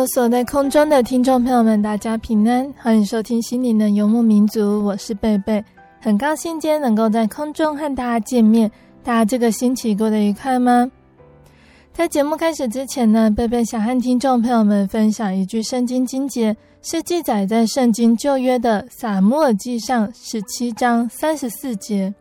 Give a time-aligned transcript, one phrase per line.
[0.00, 5.62] Hello，所在空中的听众朋友们，大家平安，欢迎收听心灵的游牧民族，我是贝贝，
[6.00, 8.70] 很高兴今天能够在空中和大家见面。
[9.04, 10.90] 大家这个星期过得愉快吗？
[11.92, 22.14] 在节目开始之前呢，贝贝想和听众朋友们分享一句圣经经节，是记载在圣经旧约的撒母耳记上十七章三十四节。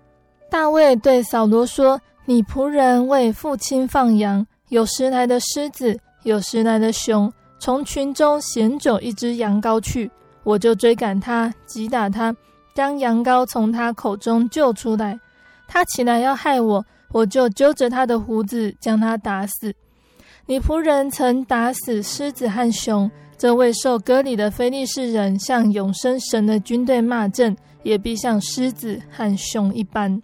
[0.49, 10.09] 大卫对扫罗说：“你仆人为父亲放羊，有时来的狮子，有时来的熊。”从群中衔走一只羊羔去，
[10.43, 12.33] 我就追赶他，击打他，
[12.73, 15.19] 将羊羔从他口中救出来。
[15.67, 19.75] 他起来要害我，我就揪着他的胡子，将他打死。
[20.45, 30.21] 你仆人曾打死狮子和熊，这位受割礼的非利士人向永生神的军队骂阵，也必像狮子和熊一般。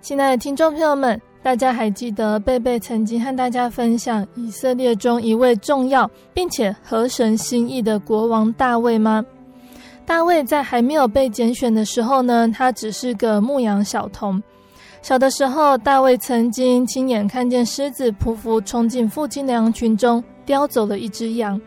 [0.00, 1.20] 亲爱的听众朋友们。
[1.42, 9.24] 大家还记得贝贝曾经和大家分享以色列中一位重要并且合神心意的国王大卫吗？
[10.06, 14.40] 大卫在还没有被拣选的时候呢，他只是个牧羊小童。
[15.00, 21.60] 小的时候，大卫曾经亲眼看见狮子匍匐冲进父亲的羊群中，叼走了一只羊。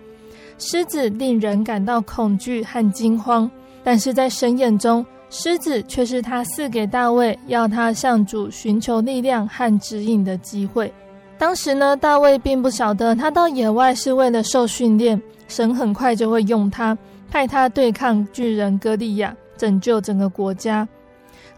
[0.57, 3.49] 狮子令人感到恐惧和惊慌，
[3.83, 5.05] 但是在神眼中，
[5.37, 10.91] 狮子却是他赐给大卫，要他向主寻求力量和指引的机会。
[11.37, 16.97] 当时呢，大卫并不晓得他到野外是为了受训练，神很快就会用他，
[17.29, 20.87] 派他对抗巨人歌利亚，拯救整个国家。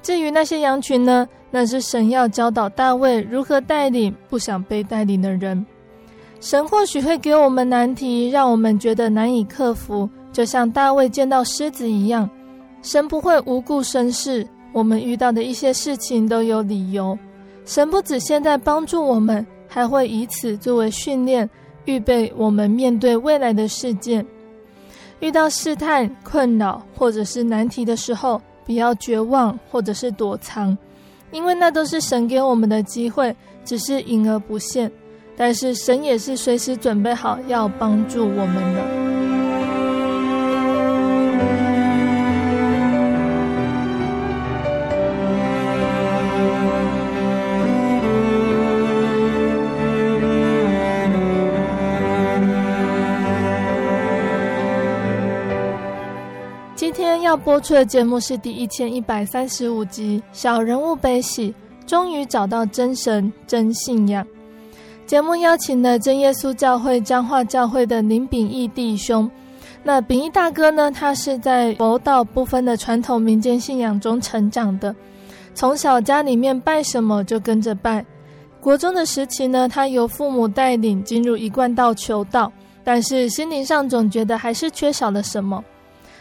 [0.01, 5.63] 至于那些羊群呢，那是神要教导大卫如何带领不想被带领的人。
[6.39, 12.27] 神或许会给我们难题，让我们觉得难以克服，就像大卫见到狮子一样。
[12.81, 17.17] 神不会无故生事，我们遇到的一些事情都有理由。
[17.65, 21.49] 神不止现在帮助我们，还会以此作为训练，
[21.85, 24.25] 预备我们面对未来的事件。
[25.19, 30.77] 遇到试探、困扰或者是难题的时候，不要绝望或者是躲藏，
[31.31, 33.35] 因为那都是神给我们的机会，
[33.65, 34.91] 只是隐而不现。
[35.35, 39.06] 但是神也是随时准备好要帮助我们的。
[57.39, 61.51] 播出的节目是第一千一百三十五集《小人物悲喜》，
[61.85, 64.25] 终于找到真神真信仰。
[65.05, 69.29] 节目邀请了真耶稣教会彰化教会的林秉义弟兄。
[69.83, 74.93] 那秉义大哥呢，他是在佛道不分的传统民间信仰中成长的，
[75.53, 78.05] 从小家里面拜什么就跟着拜。
[78.59, 82.51] 国中的时期呢，他由父母带领进入一贯道求道，
[82.83, 85.63] 但是心灵上总觉得还是缺少了什么。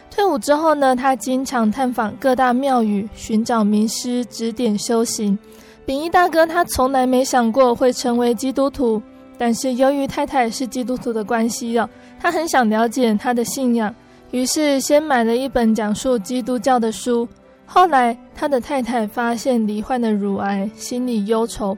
[0.09, 5.37] 退伍之后呢，他经常探访各大庙宇，寻找名师指点修行。
[5.85, 9.01] 秉义大哥他从来没想过会成为基督徒，
[9.37, 11.87] 但是由于太太是基督徒的关系哦，
[12.19, 13.93] 他很想了解他的信仰，
[14.31, 17.27] 于是先买了一本讲述基督教的书。
[17.65, 21.77] 后来他的太太发现罹患的乳癌，心里忧愁，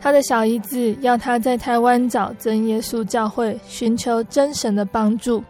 [0.00, 5.44] 他的小姨子要他在台湾找真耶稣教会，寻求真神的帮助。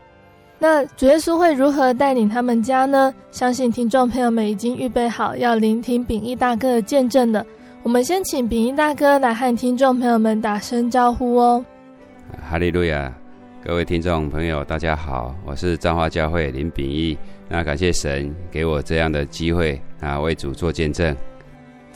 [0.60, 3.14] 那主耶稣会如何带领他们家呢？
[3.30, 7.44] 相信听众朋友们已经预备好要聆听秉义大哥的见证了。
[7.84, 11.64] 我们先请秉益大哥来和听众朋友们打声招呼哦。
[12.50, 13.12] 哈利路亚，
[13.64, 17.16] 各位听众朋友，大家好，我是彰化教会林秉益。
[17.48, 21.16] 那感谢神给我这样的机会啊，为主做见证。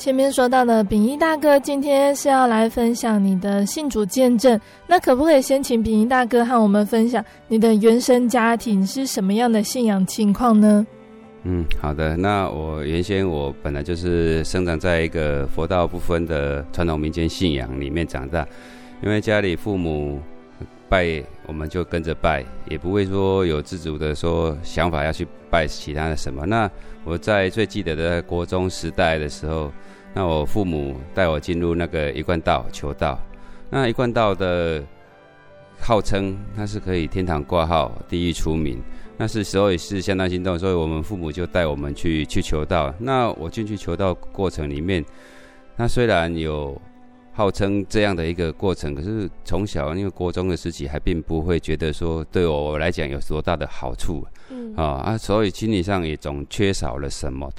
[0.03, 4.61] 前面说到的秉义大哥，今天是要来分享你的信主见证。
[4.85, 10.85] 那可不可以先请秉义大哥和我们分享你的原生家庭是什么样的信仰情况呢？
[11.45, 12.17] 嗯，好的。
[12.17, 18.45] 那我原先我本来就是生长在一个佛道不分的传统民间信仰里面长大，
[19.05, 20.21] 因为家里父母
[20.89, 26.47] 拜，我们就跟着拜，也不会说有自主的说想法要去拜其他的什么。
[26.47, 26.71] 那
[27.05, 29.73] 我在最记得的国中时代的时候。
[30.15, 33.19] 那我父母带我进入那个一贯道求道，
[33.71, 34.85] 那一贯道的
[35.81, 38.79] 号称它是可以天堂挂号、地狱出名，
[39.17, 42.93] 那是时候也是相当心动，所以我们父母就带我们去去求道。
[42.99, 45.03] 那我进去求道过程里面，
[45.77, 46.79] 那虽然有
[47.33, 54.75] 号称这样的一个过程，可是从小因为国中的时期还并不会觉得说对我来讲有多大的好处，嗯。
[54.77, 57.51] 啊啊，所以心理上也总缺少了什么。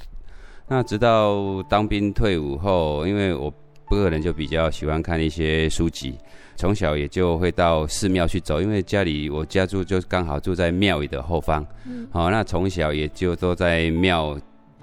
[0.66, 3.52] 那直到当兵退伍后，因为我
[3.88, 6.14] 个人就比较喜欢看一些书籍，
[6.56, 14.36] 从小也就会到寺庙去走，因为家里我家住就刚好住在庙宇的后方，嗯，好，那从小也就都在庙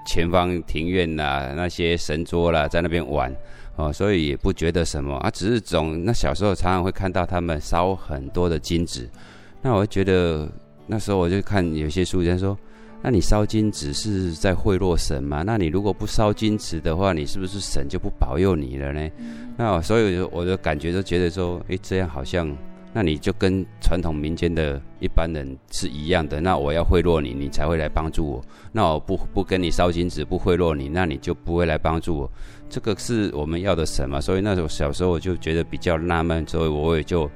[0.06, 3.36] 前方庭院呐，那些神桌啦，在那边玩，
[3.88, 9.10] 哦，所以也不觉得什么啊，只是总那小时候常常会看到他们烧很多的金纸，
[9.62, 10.50] 那我觉得
[10.88, 12.58] 那时候我就看有些书人说。
[13.04, 15.42] 那你烧金纸是在贿赂神吗？
[15.44, 19.10] 那你如果不烧金纸的话，你是不是神就不保佑你了呢？
[19.18, 22.56] 嗯、那所以我的感觉都觉得说，诶、欸，这样好像，
[22.94, 26.40] 那你就跟传统民间的一般人是一样的。
[26.40, 28.40] 那我要贿赂你，你才会来帮助我。
[28.72, 32.32] 那我不不跟你烧金纸，不贿赂你，那你就不会来帮助我。
[32.72, 34.20] 这个是我们要的神嘛？
[34.20, 37.30] 所以那时候小时候我就觉得比较纳闷，所以我也就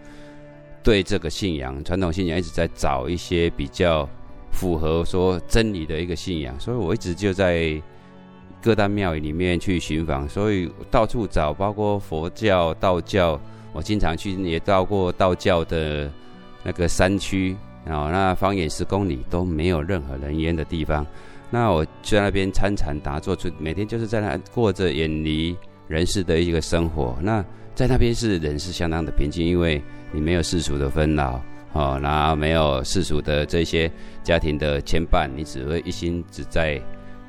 [0.82, 4.10] 对这个信仰，传统信仰一直在找一些比较。
[4.52, 7.76] 符合说真理的一个信仰，所以我一直就在
[8.62, 13.38] 各大庙宇里面去寻访，所以到处找，包括佛教、道教，
[13.74, 16.10] 我经常去，也到过道教的
[16.64, 17.54] 那个山区
[17.86, 21.06] 啊，那方圆十公里都没有任何人烟的地方，
[21.50, 25.56] 那我就在那边参禅打坐，就每天就是在那过着远离
[25.88, 27.18] 人世的一个生活。
[27.22, 27.44] 那
[27.74, 29.82] 在那边是人是相当的平静，因为
[30.12, 31.42] 你没有世俗的纷扰。
[31.74, 33.92] 哦，然后没有世俗的这些
[34.24, 36.82] 家庭的牵绊，你只会一心只在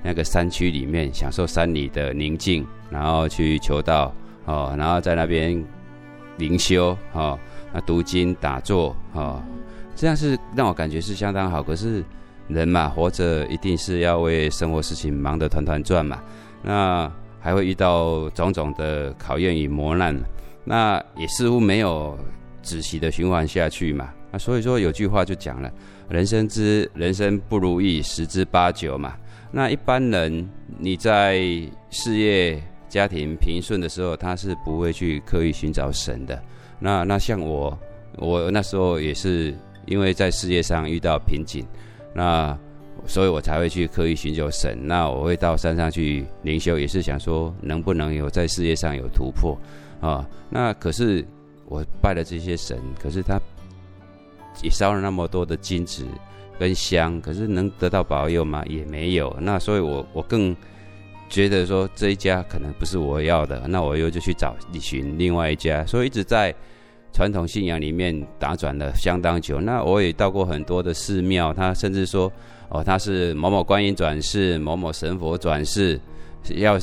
[0.05, 4.15] 那个山区里面享受山里的宁静，然后去求道，
[4.45, 5.61] 哦，然后在那边
[6.39, 7.37] 灵修，哦，
[7.73, 9.43] 那读经打坐，哦，
[9.97, 11.61] 这样是让我感觉是相当好。
[11.61, 12.05] 可是
[12.49, 16.23] 人嘛，活着一定是要为生活事情忙得团团转嘛，
[16.63, 17.11] 那
[17.41, 20.17] 还会遇到种种的考验与磨难，
[20.65, 22.19] 那也似乎没有
[22.63, 24.13] 止息的循环下去嘛。
[24.33, 25.71] 那所以说有句话就讲了，
[26.09, 29.17] 人生之人生不如意十之八九嘛。
[29.53, 30.49] 那一般人
[30.79, 31.41] 你在
[31.91, 36.43] 事业、家庭平顺的时候，他是不会去刻意寻找神的。
[36.79, 37.79] 那那像我，
[38.19, 39.57] 我那时候也是
[39.87, 41.65] 因为在事业上遇到瓶颈，
[42.17, 42.59] 那
[43.07, 44.77] 所以我才会去刻意寻求神。
[44.81, 49.57] 那我会到山上去灵修，也是想说能不能有在事业上有突破
[50.01, 50.27] 啊。
[50.49, 51.23] 那可是
[51.67, 53.39] 我拜了这些神，可是他。
[54.63, 56.07] 也烧了那么多的金纸
[56.59, 58.65] 跟香，可是能得到保佑吗？
[58.67, 59.37] 也没有。
[59.39, 60.57] 那所以，我我更
[61.29, 63.69] 觉得说这一家可能不是我要的。
[63.69, 65.85] 那我又就去找寻另外一家。
[65.85, 66.55] 所以一直在
[67.17, 69.59] 传统信仰里面打转了相当久。
[69.59, 72.31] 那我也到过很多的寺庙，他甚至说
[72.69, 75.99] 哦，他是某某观音转世，某某神佛转世，
[76.57, 76.77] 要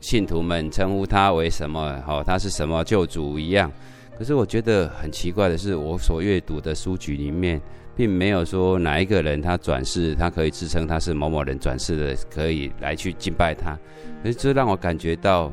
[0.00, 2.00] 信徒们称呼他为什么？
[2.06, 3.68] 哦，他是什么救主一样。
[4.16, 7.60] 可是我觉得很奇怪的是，我所阅读的书籍里面，
[7.96, 13.76] 并没有说哪一个人他转世，他可以自称他是某某人转世的，可以来去敬拜他。
[14.22, 15.52] 可是这让我感觉到，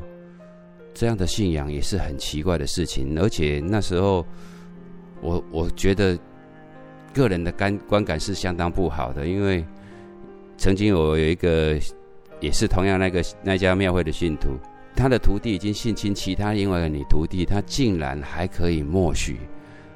[0.94, 3.18] 这样的信仰也是很奇怪的事情。
[3.20, 4.24] 而且那时候，
[5.20, 6.18] 我我觉得
[7.12, 9.64] 个人的观观感是相当不好的，因为
[10.56, 11.78] 曾经我有一个
[12.40, 14.50] 也是同样那个那家庙会的信徒。
[14.96, 19.40] 他的徒弟已经性侵其他另外一个女徒弟，他竟然还可以默许。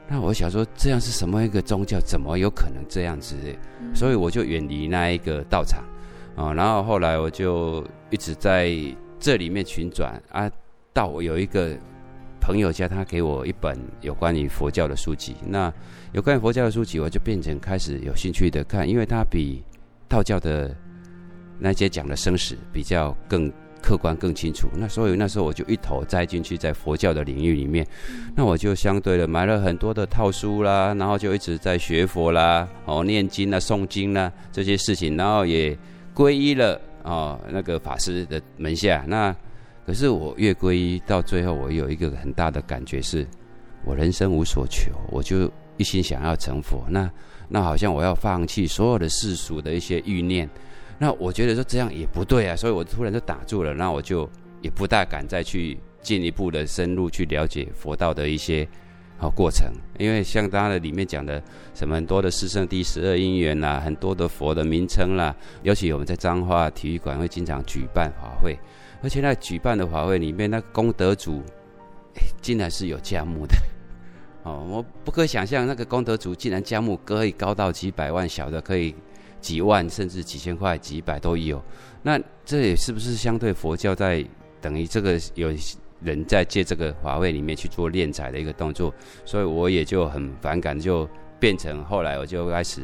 [0.08, 2.00] 那我想说，这样是什么一个宗教？
[2.00, 3.36] 怎么有可能这样子？
[3.94, 5.84] 所以我就远离那一个道场
[6.34, 6.52] 啊。
[6.52, 8.72] 然后后来我就一直在
[9.20, 10.50] 这里面旋转啊。
[10.92, 11.76] 到我有一个
[12.40, 15.36] 朋友家，他给我一本有关于佛教的书籍。
[15.46, 15.72] 那
[16.12, 19.62] 有关于佛教的书籍，我就变成开始有兴趣的看，因为它比
[20.08, 20.74] 道教的
[21.58, 23.52] 那些讲的生死比较更。
[23.80, 24.68] 客观、更清楚。
[24.74, 27.86] 那所以那时候我就一头栽进去，在佛教的领域里面，
[28.34, 35.78] 那我就相对的买了很多的套书啦，然后就一直在学佛啦，哦，念经啦、诵经啦这些事情，然后也
[36.12, 39.04] 皈依了哦那个法师的门下。
[39.06, 39.34] 那
[39.88, 43.26] 可是我越皈依到最后，我有一个很大的感觉是，
[43.86, 46.84] 我人生无所求，我就一心想要成佛。
[46.90, 47.10] 那
[47.48, 50.46] 那好像我要放弃所有的世俗的一些欲念。
[50.98, 53.72] 那我觉得说这样也不对啊，所以我突然就打住了。
[53.72, 54.28] 那我就
[54.60, 58.68] 也不大敢再去进一步的深入去了解佛道的一些
[59.18, 61.42] 好过程，因为像他的里面讲的
[61.74, 68.56] 什么很多的四圣第十二因缘啦，很多的佛的名称啦，尤其我们在彰化体育馆会经常举办法会，
[69.02, 71.42] 而且那举办的法会里面那个功德主，
[72.40, 73.56] 竟然是有价目的。
[74.44, 78.94] 哦，我不可想象那个功德主竟然价目可以高到几百万，小的可以。
[79.40, 81.62] 几万甚至几千块、几百都有，
[82.02, 84.26] 那这也是不是相对佛教在
[84.60, 85.54] 等于这个有
[86.02, 88.92] 人在借这个法会里面去做敛财的一个动作，
[89.24, 91.08] 所以我也就很反感，就
[91.40, 92.82] 变成后来我就开始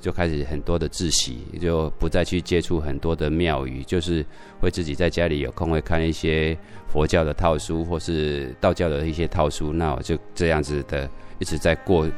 [0.00, 4.24] 就开始很多的自习，就不再去接触很多的庙宇，就是
[4.60, 6.56] 会自己在家里有空会看一些
[6.88, 12.08] 佛教的套书或是道教的一些套书，那我就这样子的一直在过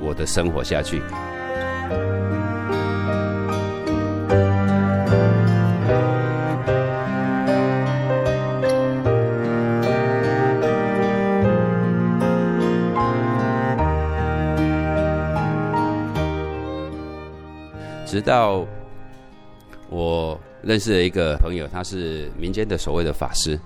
[0.00, 1.00] 我的生活下去。
[18.10, 18.66] 直到
[19.88, 23.56] 我认识了一个朋友，他是民间的所谓的法师，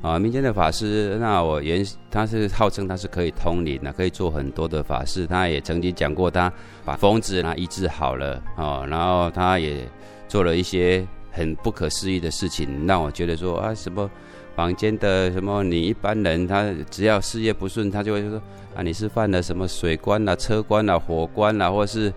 [0.00, 1.18] 啊，民间的法师。
[1.20, 5.26] 那我原他是号称他是可以通灵的，可以做很多的法事。
[5.26, 6.50] 他也曾经讲过，他
[6.84, 9.84] 把疯子呢医治好了，啊，然后他也
[10.28, 14.08] 做了一些很不可思议的事情，让我觉得说啊，什么
[14.54, 18.40] 房间的什么你一般人，他只要事业不顺，他就会说
[18.76, 22.12] 啊，你是犯了什么水关啊、车关啊、火关啊，或是。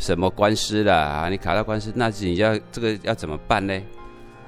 [0.00, 0.94] 什么官司啦？
[0.96, 3.80] 啊，你卡到官司，那你要这个要怎么办呢？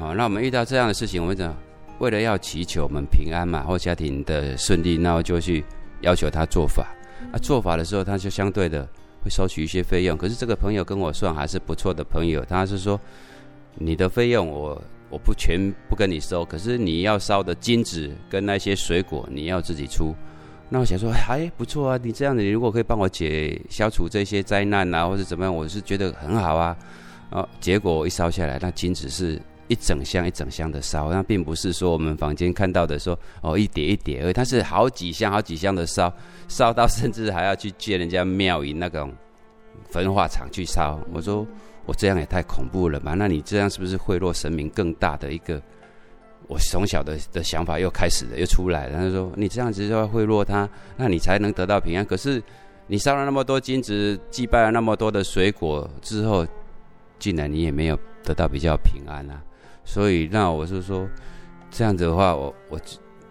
[0.01, 1.55] 啊，那我们遇到这样的事情，我们怎么
[1.99, 5.63] 为了要祈求我们平安嘛，或家庭的顺利，那我就去
[6.01, 6.89] 要求他做法。
[7.33, 8.89] 啊，做法的时候，他就相对的
[9.23, 10.17] 会收取一些费用。
[10.17, 12.99] 可是这个朋友跟我算还是不错的朋友，他是说
[13.75, 20.15] 你的费用我我不全不跟你收，可是你要烧的金子跟那些水果你要自己出。
[20.73, 22.01] 那我想说，还不错啊！
[22.03, 26.75] 你这样子，你如果可以帮我解消除这些灾难啊，或者怎么样，我是觉得很好啊。
[27.29, 29.39] 哦，结果一烧下来，那金子是
[29.69, 36.11] 一整箱一整箱的烧，那并不是说我们房间看到的说哦一叠一叠，而，它是好几箱好几箱的烧，
[36.49, 39.13] 烧到甚至还要去借人家庙宇那种
[39.91, 40.99] 焚化厂去烧。
[41.13, 41.47] 我说
[41.85, 43.13] 我这样也太恐怖了吧？
[43.13, 45.61] 那你这样是不是贿赂神明更大的一个？
[46.53, 48.99] 我从小的的想法又开始了，又出来了。
[48.99, 50.69] 他说：“你这样子就要贿赂他，
[50.99, 52.05] 那你才能得到平安。
[52.05, 52.43] 可是
[52.87, 56.47] 你烧了那么多金子，祭拜了那么多的水果之后，
[57.19, 59.41] 竟然你也没有得到比较平安啊！
[59.83, 61.09] 所以，那我是说，
[61.71, 62.79] 这样子的话，我我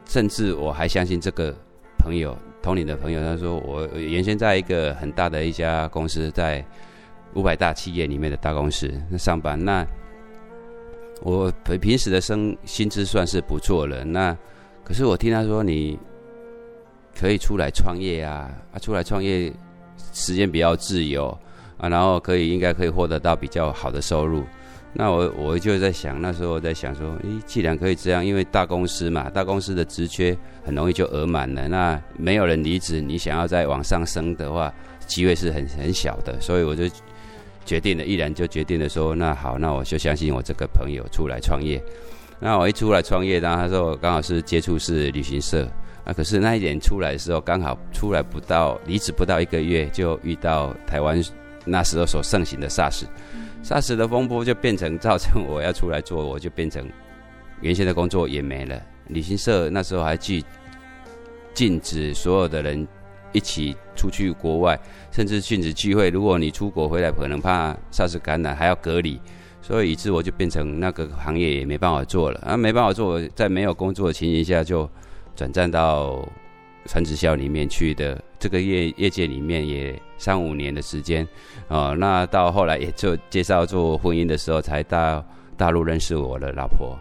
[0.06, 1.56] 甚至我还相信这个
[2.00, 6.66] 朋友，同龄的朋友，他说我原先在一个很大的一家公司，在
[7.36, 9.86] 五百大企业里面的大公司那上班，那。”
[11.24, 14.36] 我平平时的生薪资算是不错了，那
[14.84, 15.98] 可是我听他说你
[17.16, 19.54] 可以出来创业啊，啊，出来创业
[20.14, 21.28] 时间比较自由
[21.78, 24.44] 啊，然后可以应该可以获得到比较好的收入。
[24.94, 34.74] 那我我就在想，那时候我在想说，诶，既然可以这样，因为大公司嘛，大公司的职缺很容易就额满了，那没有人离职，你想要再往上升的话，
[35.06, 36.84] 机会是很很小的，所以我就。
[37.66, 41.82] 决定了，毅然就决定了说，那好，那我就相信我这个朋友出来创业。
[42.40, 45.68] 那我一出来创业，然后他说我刚好是接触是旅行社，
[46.04, 51.24] 啊，可是那一年出来的时候，刚好出来不到离职不到一个月，就遇到台湾
[51.64, 56.84] 那时候所盛行的 SARS，SARS 的风波就变成造成我要出来做，我就变成
[57.62, 58.82] 原先的工作也没了。
[59.08, 60.44] 旅行社那时候还拒
[61.54, 62.88] 禁止所有的人。
[63.34, 64.80] 一起出去国外，
[65.12, 66.10] 甚至禁止聚会。
[66.10, 69.20] 如果你出国回来，可能怕 SARS 感染，还要隔离，
[69.62, 72.40] 所以以致我就变成那个行业也没办法做了。
[72.46, 74.90] 啊，没办法做，在没有工作的情形下，就
[75.36, 76.28] 转战到
[76.86, 78.22] 传直销里面去的。
[78.40, 81.28] 这个业业界里面也三五年的时间，
[81.68, 85.24] 哦，那到后来也就介绍做婚姻的时候，才到
[85.56, 86.98] 大陆认识我的老婆。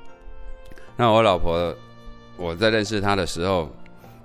[0.97, 1.75] 那我老婆，
[2.37, 3.71] 我在认识她的时候。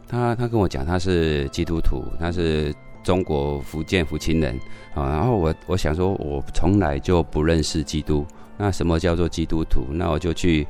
[0.08, 4.58] 他他跟我讲，他是基督徒，他是中国福建福清人
[4.94, 5.10] 啊。
[5.10, 8.26] 然后我我想说，我从来就不认识基督。
[8.58, 9.86] 那什么叫做基督徒？
[9.92, 10.66] 那我就去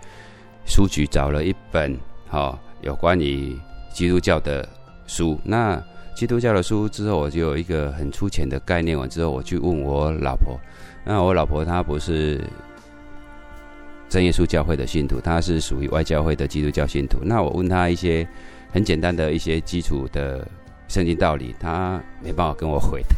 [0.65, 1.95] 书局找了一本
[2.27, 3.55] 哈有关于
[3.93, 4.67] 基督教的
[5.05, 5.39] 书。
[5.43, 5.79] 那
[6.15, 8.97] 基督教的书之后，我就有一个很粗浅的概念。
[8.97, 10.59] 完之后，我去问我老婆。
[11.03, 12.41] 那我老婆她不是
[14.09, 17.19] 真耶稣教会的信徒，她是属于外教会的基督教信徒。
[17.21, 18.27] 那我问她一些
[18.75, 20.45] 很简单的一些基础的
[20.89, 23.15] 圣经道理，他没办法跟我回答。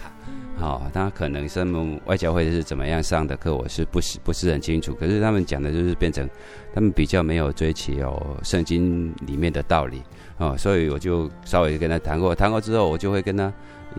[0.55, 4.93] 好、哦，他可能他们外教会是怎么样上的课，我是不是不是很清楚。
[4.93, 6.29] 可是他们讲的就是变成，
[6.75, 10.03] 他们比较没有追求圣经里面的道理
[10.37, 13.51] 哦，所以我就稍微跟他谈过，谈过之后，我就会跟他，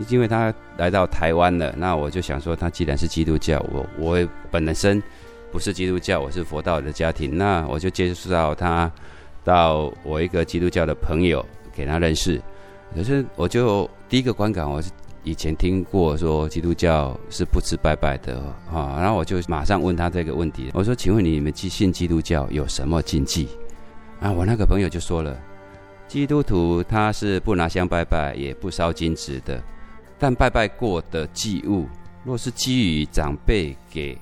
[0.07, 5.03] 因为他来到台湾了，那我就想说，他既然是基督教，我我本身
[5.51, 8.89] 不是基督教，我是佛道的家庭，那我就接触到他
[9.43, 12.41] 到我一个基督教的朋友给他认识。
[12.95, 14.89] 可是我就第一个观感，我是。
[15.25, 18.39] 以前听过说基督教是不吃拜拜的
[18.71, 23.49] 啊，然后我就马上问他这个问题，我说：“请问你们信基督教有什么禁忌？”
[24.21, 25.37] 啊，我那个朋友就说了
[26.07, 29.61] ：“基督徒他是不拿香拜拜，也不烧金纸的，
[30.17, 31.85] 但拜拜过的祭物，
[32.23, 34.17] 若是基于长辈给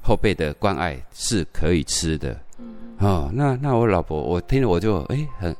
[0.00, 2.34] 后辈的关爱，是可以吃的。”
[2.98, 5.54] 哦，那那我老婆我听了我就哎很。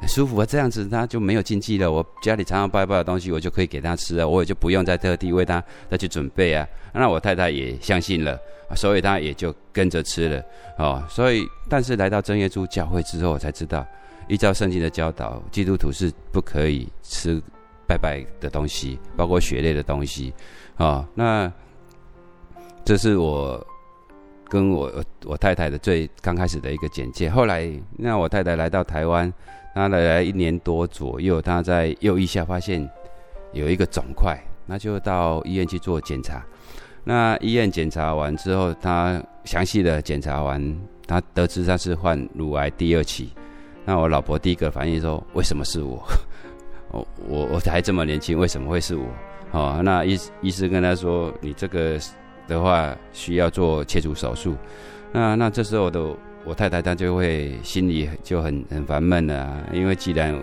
[0.00, 1.90] 很舒服啊，这样子他就没有禁忌了。
[1.90, 6.64] 我家里常常拜拜的东西，我就可以给他吃啊，我也就不用再特地为他再去准备啊。
[6.92, 8.38] 那我太太也相信了，
[8.76, 10.40] 所以他也就跟着吃了
[10.76, 11.02] 哦。
[11.08, 13.84] 所以，但是来到正月初教会之后，我才知道，
[14.28, 17.42] 依照圣经的教导，基督徒是不可以吃
[17.84, 20.32] 拜拜的东西，包括血类的东西
[20.76, 21.04] 哦。
[21.12, 21.52] 那
[22.84, 23.66] 这是我
[24.48, 24.90] 跟我
[25.24, 27.28] 我太太的最刚开始的一个简介。
[27.28, 29.32] 后来，那我太太来到台湾。
[29.74, 32.88] 她来了一年多左右，她在右腋下发现
[33.52, 34.36] 有一个肿块，
[34.66, 36.44] 那就到医院去做检查。
[37.04, 43.32] 那医院检查完之后，他详细的检查完，他得知他是患乳癌第二期。
[43.84, 46.02] 那我老婆第一个反应说：“为什么是我？
[46.90, 49.06] 我我我还这么年轻，为什么会是我？”
[49.52, 51.98] 哦，那医医师跟他说：“你这个
[52.48, 54.56] 的话需要做切除手术。”
[55.12, 56.00] 那那这时候的。
[56.44, 60.34] 我太太她就会心里就很很烦闷了啊，因为既然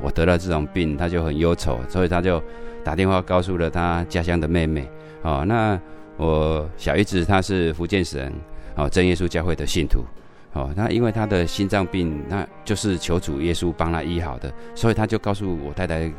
[0.00, 2.42] 我得了这种病，她就很忧愁，所以她就
[2.82, 4.88] 打电话告诉了她家乡的妹妹。
[5.20, 5.78] 哦，那
[6.16, 8.32] 我小姨子她是福建省
[8.74, 10.02] 哦真耶稣教会的信徒。
[10.54, 16.10] 哦，那因为她的心脏病，那就是求主耶稣帮她医好的，所以她就告诉我太太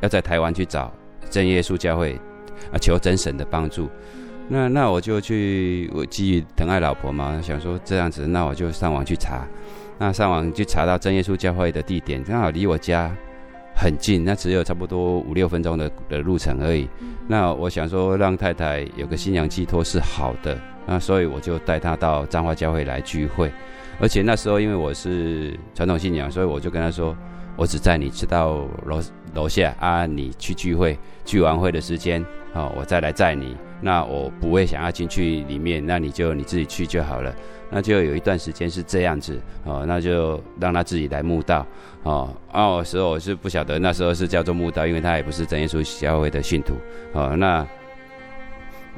[0.00, 0.92] 要在台湾去找
[1.30, 2.20] 真耶稣教会
[2.70, 3.88] 啊，求真神的帮助。
[4.52, 9.46] 那那我就去，我基于疼爱老婆嘛，想说这样子，那我就上网去查，
[9.96, 13.14] 那上网去查到真耶稣教会的地点，刚好离我家
[13.76, 16.88] 很近，那只有差不多五六分钟的的路程而已。
[17.28, 23.52] 那我想说让太太有个信仰寄托是好的，那所以我就带她到彰化教会来聚会，
[24.00, 27.16] 而且那时候因为我是传统信仰，所以我就跟她说，
[27.56, 29.02] 我只载你去到楼
[29.34, 33.56] 楼下啊，你去聚会聚完会的时间，哦，我再来载你。
[33.82, 37.34] 那我不会想要进去里面，那你就你自己去就好了。
[37.70, 41.66] 那就有一段时间是这样子哦，那就让他自己来慕道
[42.02, 42.28] 哦。
[42.52, 46.74] 哦，时候我是不晓得，那时候是叫做慕道，因为他也不是真耶稣教会的信徒
[47.12, 47.34] 哦。
[47.36, 47.66] 那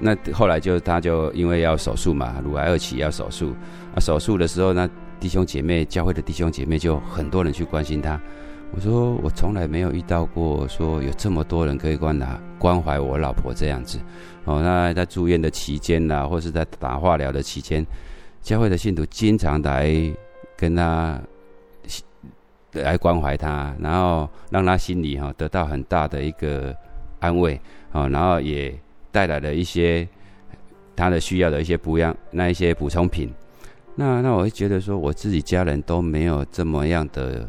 [0.00, 3.54] 那后来就他就因为要手术嘛，乳癌二期要手术
[3.94, 4.00] 啊。
[4.00, 4.88] 手术的时候，那
[5.20, 8.20] 弟兄姐妹教会的弟兄姐妹就很多人去关心他。
[8.74, 13.98] 我说我从来没有遇到过说有这么多人可以关他关怀我老婆这样子。
[14.44, 17.86] 哦，那在住院的期间呐，或是在打化疗的期间，
[18.40, 19.94] 教会的信徒经常来
[20.56, 21.20] 跟他
[22.72, 26.74] 来关怀他，然后让他心里哈得到很大的一个
[27.20, 27.60] 安慰
[27.92, 28.74] 啊，然后也
[29.10, 30.08] 带来了一些
[30.96, 33.30] 他的需要的一些补养，那一些补充品。
[33.94, 37.48] 那那我会觉得说，我自己家人都没有这么样的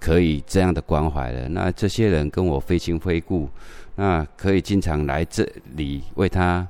[0.00, 1.48] 可以这样的关怀了。
[1.48, 3.48] 那这些人跟我非亲非故。
[3.96, 6.64] 那可以经常来这里为他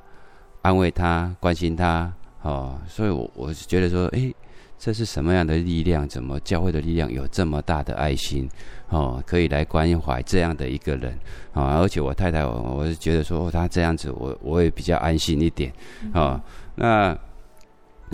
[0.62, 2.10] 安慰他、关心他，
[2.40, 4.34] 哦，所以我我是觉得说，诶，
[4.78, 6.08] 这是什么样的力量？
[6.08, 8.48] 怎么教会的力量有这么大的爱心？
[8.88, 11.12] 哦，可以来关怀这样的一个人，
[11.52, 15.70] 啊、哦，而且我太太，我我是觉得说，他这样子，我我也比较安心一点，
[16.14, 16.40] 哦，
[16.76, 17.14] 那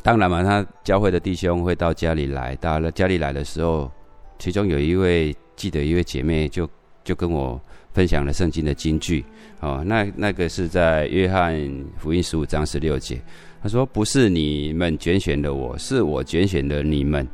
[0.03, 3.89] 当然嘛，他教会的弟兄会到家里来，到了家里来的时候，
[4.39, 6.69] 其中有一位记得一位姐妹就
[7.03, 7.61] 就跟我。
[7.95, 9.25] 分享了圣经的金句，
[9.61, 11.57] 哦，那那个是在约翰
[11.97, 13.23] 福音十五章十六节，
[13.63, 17.25] 他说：“不是你们拣选的我，是我拣选的你们。”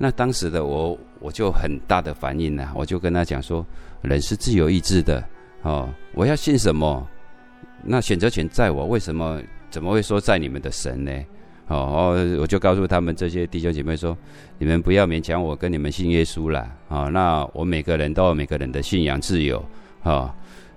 [0.00, 3.62] 那当时的我，我就很大的反应了，我就跟他讲说
[4.00, 5.22] ：“人是自由意志的，
[5.60, 7.06] 哦，我要信什么，
[7.84, 11.12] 那选择权在我，为什么怎么会说在你们的神呢？
[11.70, 14.16] 哦，我就告诉他们这些弟兄姐妹说，
[14.58, 19.64] 你们不要勉强我跟你们信耶稣了，哦，那我每个人都有每个人的信仰自由，
[20.02, 20.28] 哦，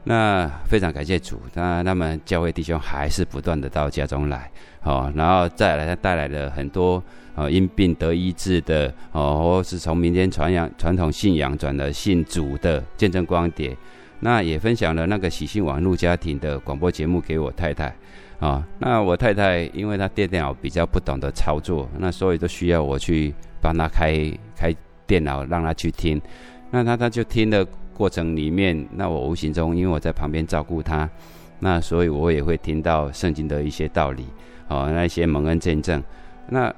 [0.03, 4.51] 那非常感谢主，那他们教会弟兄还是不断的到家中来，
[4.83, 7.03] 哦，然后再来他带来了很多，
[7.33, 13.75] 哦，因病得医治的，哦，或是从民间传扬传统信仰转了信主的见证光碟，
[14.19, 17.91] 那也分享了那个喜信网络家庭的广播节目给我太太。
[18.43, 24.75] 啊、那我太太因为她电脑比较不懂得操作，那所以都需要我去帮她开开
[25.07, 26.21] 电脑，让她去听。
[26.69, 31.09] 那她她就听的过程里面，那我无形中因为我在旁边照顾她，
[31.59, 34.25] 那所以我也会听到圣经的一些道理，
[34.67, 36.03] 哦，那一些蒙恩见证。
[36.49, 36.69] 那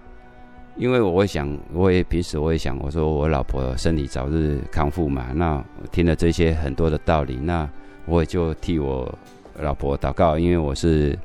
[0.76, 5.32] 因为我会想，我也平时我也想，我说我老婆身体早日康复嘛。
[5.34, 7.68] 那听了这些很多的道理，那
[8.06, 9.12] 我也就替我
[9.60, 11.18] 老婆祷告，因为我是。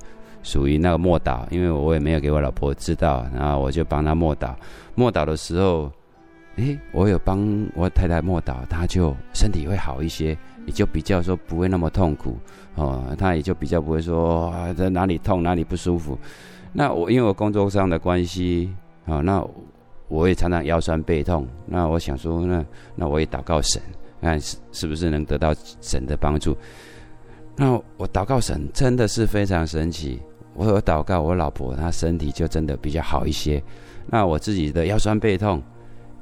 [0.42, 4.54] 属于那个默祷，因为我也没有给我老婆知道，然后我就帮她默祷。
[4.94, 5.90] 默祷的时候，
[6.56, 7.38] 诶，我有帮
[7.74, 12.36] 我太太默祷，她就身体会好一些，也就比较说不会那么痛苦
[12.74, 16.18] 哦，她也就比较不会说啊在哪里痛哪里不舒服。
[16.72, 18.72] 那我因为我工作上的关系
[19.04, 19.44] 啊、哦，那
[20.08, 21.46] 我也常常腰酸背痛。
[21.66, 23.80] 那我想说，那那我也祷告神，
[24.20, 26.56] 看是是不是能得到神的帮助。
[27.56, 30.20] 那我祷告神真的是非常神奇。
[30.54, 33.62] 我有祷告，我老婆她身体就真的比较好一些。
[34.06, 35.62] 那我自己的腰酸背痛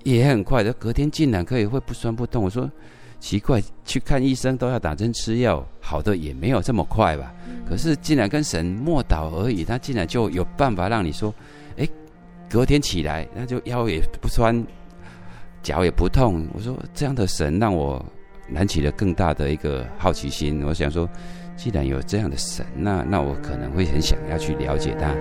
[0.04, 2.44] 也很快的，隔天竟然可以会不酸不痛。
[2.44, 2.70] 我说
[3.18, 7.34] 奇怪，去看医生都要打针吃药，好的也没有这么快吧？
[7.68, 11.34] 可是竟然跟神默祷而已，他竟然就有办法让你说，
[11.78, 11.88] 哎，
[12.50, 14.64] 隔天起来那就腰也不酸，
[15.62, 16.46] 脚也不痛。
[16.52, 18.04] 我说这样的神让我
[18.52, 20.62] 燃起了更大的一个好奇心。
[20.64, 21.08] 我想说。
[21.58, 25.12] 既然有这样的神，那那我可能会很想要去了解他。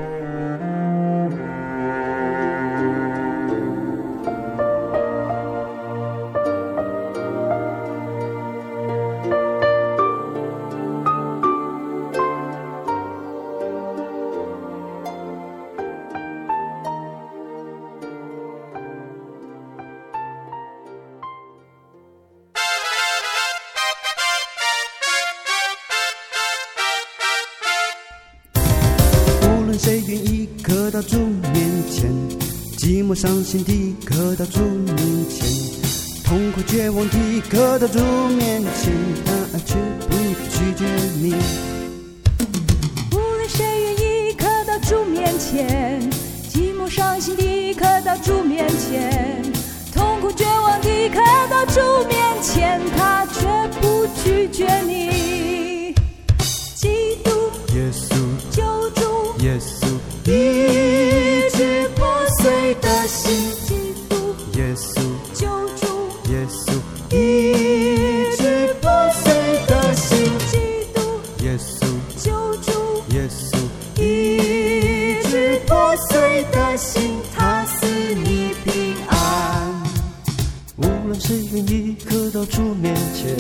[81.28, 83.36] 谁愿意刻到主面前？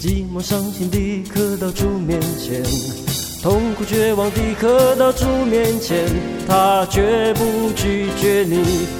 [0.00, 2.62] 寂寞伤心地刻到主面前，
[3.42, 6.06] 痛苦绝望地刻到主面前，
[6.46, 8.99] 他绝不拒绝你。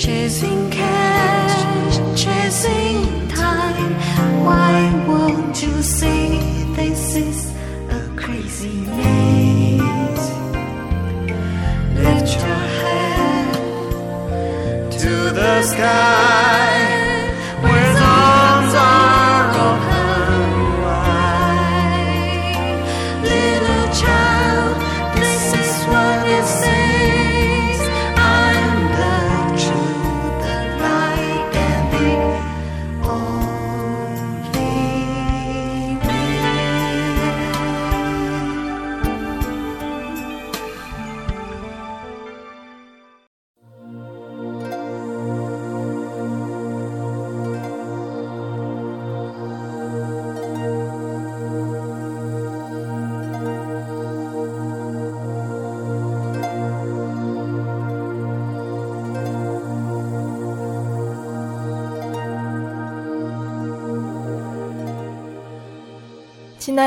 [0.00, 3.92] Chasing cash, chasing time.
[4.46, 4.74] Why
[5.06, 6.38] won't you see
[6.74, 7.52] this is
[7.90, 10.26] a crazy maze?
[12.04, 13.52] Lift your head
[15.02, 16.19] to the sky,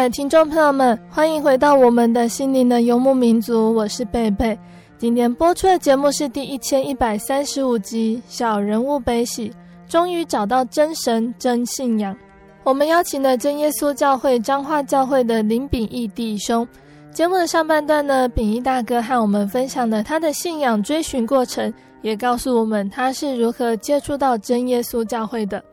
[0.09, 4.57] 听众朋友们，欢迎回到我们的心灵的游牧民族，我是贝贝。
[4.97, 9.49] 今天播出的节目是第一千一百三十五集《小人物悲喜》，
[9.87, 12.15] 终于找到真神真信仰。
[12.63, 16.67] 我们邀请了真耶稣教会彰化教会的林秉义弟兄。
[17.11, 25.63] 节目的上半段呢，秉义大哥和我们分享了他的信仰追寻过程，也告诉我们他是如何接触到真耶稣教会的。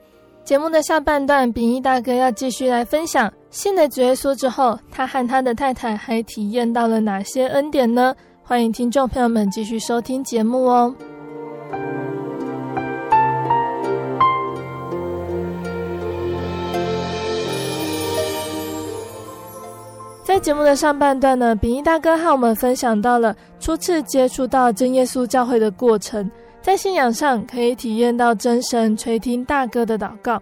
[0.44, 8.14] 节目的下半段，秉义大哥要继续来分享信了主耶稣之后，他和他的太太还体验到了哪些恩典呢？
[8.44, 10.94] 欢迎听众朋友们继续收听节目哦。
[20.22, 26.30] 在节目的上半段呢，秉义大哥和我们分享到了初次接触到真耶稣教会的过程，
[26.62, 30.40] 在信仰上可以体验到真神垂听大哥的祷告，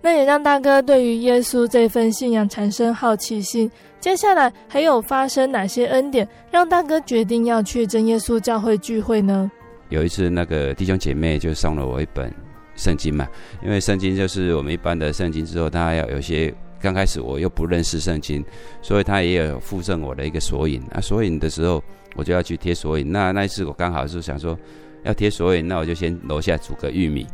[0.00, 3.70] 那也让大哥对于耶稣这份信仰产生好奇心。
[4.00, 9.50] 接下来还有发生哪些恩典，让大哥决定要去真耶稣教会聚会呢？
[9.88, 12.32] 有一次，那个弟兄姐妹就送了我一本
[12.76, 13.26] 圣经嘛，
[13.62, 16.54] 因为圣经就是我们一般的圣经之后，他要有些。
[16.80, 18.44] 刚开始我又不认识圣经，
[18.82, 20.82] 所以他也有附赠我的一个索引。
[20.92, 21.82] 那索引的时候，
[22.14, 23.10] 我就要去贴索引。
[23.10, 24.54] 那那一次我刚好是想说
[25.02, 27.26] 要贴索引，那我就先楼下煮个玉米，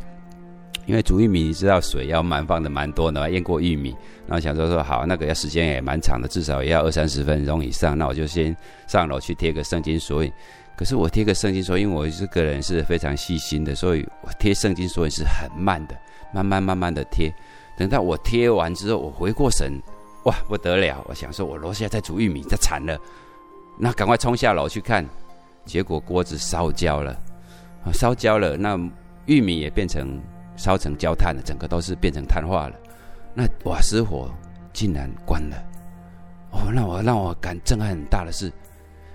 [0.85, 3.95] 因为煮玉米你知道水要蛮放的蛮多的，要腌过玉米。
[4.27, 7.97] 然后想说说好，那个要时间也蛮长的，至少也要二三十分钟以上。
[7.97, 8.55] 那我就先
[8.87, 10.31] 上楼去贴个圣经索引。
[10.75, 15.95] 可是我贴个圣经索引，因为我这个人是非常细心的，所以我贴圣经索引是很慢的，
[16.33, 17.31] 慢慢慢慢的贴。
[17.77, 19.71] 等到我贴完之后，我回过神，
[20.25, 21.03] 哇，不得了！
[21.07, 22.97] 我想说，我楼下在煮玉米，这惨了，
[23.77, 25.05] 那赶快冲下楼去看，
[25.65, 27.11] 结果锅子烧焦了，
[27.85, 28.79] 啊，烧焦了，那
[29.25, 30.19] 玉米也变成
[30.61, 32.75] 烧成焦炭了，整个都是变成碳化了。
[33.33, 34.29] 那瓦斯火
[34.71, 35.57] 竟然关了，
[36.51, 38.51] 哦，那我让我感震撼很大的是，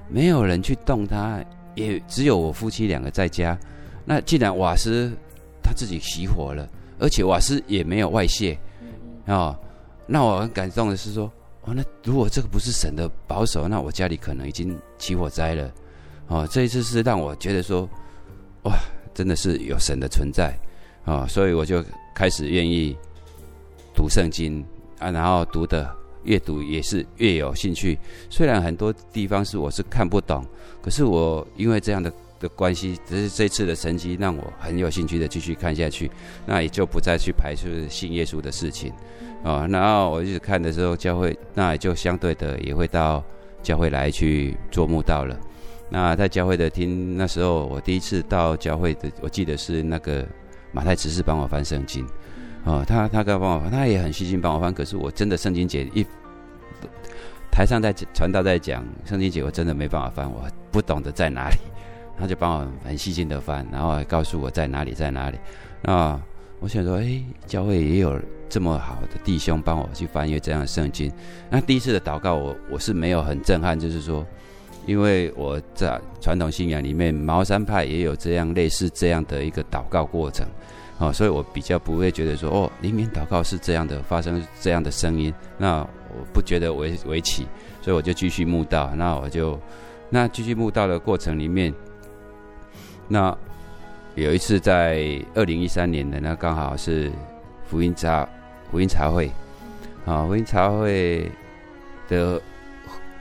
[0.09, 1.41] 没有人去动它，
[1.75, 3.57] 也只有我夫妻两个在家，
[4.05, 5.13] 那既然瓦斯
[5.63, 6.69] 它自己熄火了。
[6.99, 8.59] 而且瓦斯也没有外泄，
[9.27, 9.55] 哦，
[10.07, 11.31] 那我很感动的是说，
[11.61, 15.71] 哦，那如果这个不是神的保守，那我家里可能已经起火灾了，
[16.29, 17.87] 哦，这一次是让我觉得说，
[18.63, 18.79] 哇，
[19.13, 20.59] 真的是有神的存在，
[21.07, 21.83] 啊、哦，所以我就
[22.15, 22.95] 开始愿意
[23.95, 24.63] 读圣经
[24.99, 25.91] 啊，然后读的
[26.25, 30.45] 越读也是越有兴趣，虽然很多地方是我是看不懂，
[30.83, 32.13] 可是我因为这样的。
[32.39, 36.11] 的关系，只是这次的神迹让我很有兴趣的继续看下去，
[36.45, 38.93] 那也就不再去排斥信耶稣的事情，
[39.43, 43.25] 啊、然后我一直看的时候，教会那也就相对的也会到
[43.63, 45.35] 教会来去做慕道了。
[45.89, 50.29] 那在教会的听，那时候我第一次到教会的，我记得是那个
[50.77, 52.07] 马太只是帮我翻圣经，
[52.65, 56.05] 哦，他他刚帮我翻，他也很细心帮我翻，可是我真的圣经节一
[57.51, 61.57] 台上在传道在讲圣经节，我真的没办法翻，我不懂得在哪里。
[62.19, 65.39] 他就帮我很细心的翻，然后还告诉我在哪里，在哪里。
[65.81, 66.21] 那
[66.61, 71.11] 我想说，哎，教会也有这么好的弟兄帮我去翻阅这样的圣经。
[71.51, 74.27] 那第一次的祷告，我我是没有很震撼，就是说，
[74.87, 80.47] 因为我在传统信仰里面，茅山派也有这样类似这样的一个祷告过程，
[80.99, 87.47] 哦，所以我比较不会觉得说，哦，灵敏祷告是这样的，发生这样的声音，那我不觉得为为奇，
[87.83, 88.91] 所以我就继续慕道。
[88.95, 89.61] 那我就
[90.09, 91.73] 那继续慕道的过程里面。
[93.09, 93.37] 那
[94.15, 97.13] 有一次在二零一三年的那刚好是
[97.67, 98.27] 福音茶
[98.71, 99.31] 福音茶会
[100.07, 101.31] 啊，福音茶会
[102.09, 102.41] 的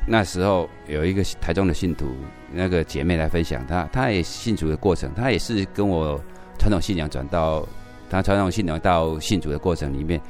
[0.07, 2.15] 那时候有一个台中的信徒
[2.53, 6.17] 那个姐妹来分享，她她也信主的过程，她也是跟我
[6.57, 7.67] 传统信仰转到
[8.09, 10.21] 他传统信仰到信主的过程里面。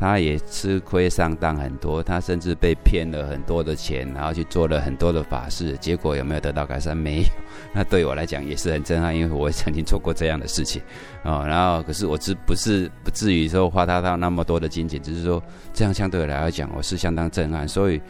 [0.00, 6.96] 他也吃亏上当很多，他甚至被骗了很多的钱，然后去做了很多的法事，结果有没有得到改善？
[6.96, 7.26] 没有。
[7.72, 10.80] 那对我来讲也是很震撼，因为我曾经做过这样的事情
[11.24, 11.44] 啊、哦。
[11.44, 15.42] 然后可是我只不是不至于说花他到那么多的金钱，只是说
[15.74, 18.00] 这样相对来讲我是相当震撼，所以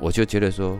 [0.00, 0.78] 我就觉得说，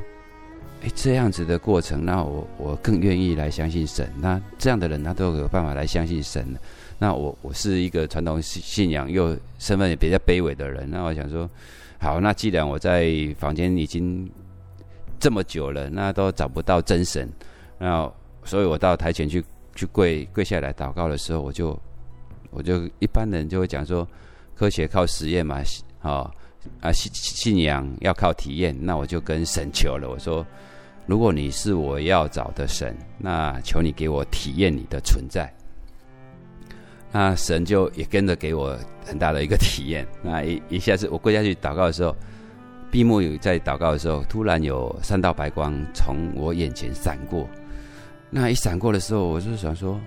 [0.94, 4.10] 这样子的过程，那我我更愿意来相信神。
[4.20, 6.46] 那这样的人他都有办法来相信神。
[6.98, 11.48] 那我我是一个传统信信仰又身份也比较卑微的人，那我想说，
[11.98, 14.30] 好，那既然我在房间已经
[15.18, 17.28] 这么久了，那都找不到真神，
[17.78, 18.10] 那
[18.44, 19.44] 所以我到台前去
[19.74, 21.78] 去跪跪下来祷告的时候，我就
[22.50, 24.06] 我就一般人就会讲说，
[24.54, 25.60] 科学靠实验嘛，
[26.02, 26.30] 哦
[26.80, 30.46] 啊信信仰要靠体验，那我就跟神求了，我说，
[31.06, 35.52] 如果你是我要找的神，那求你给我体验你的存在。
[37.12, 40.06] 那神就也跟着给我很大的一个体验。
[40.22, 42.16] 那一一下子我跪下去祷告的时候，
[42.90, 47.48] 闭目在祷告的时候，突然有三道白光从我眼前闪过。
[48.30, 50.00] 那一闪过的时候，我就想说，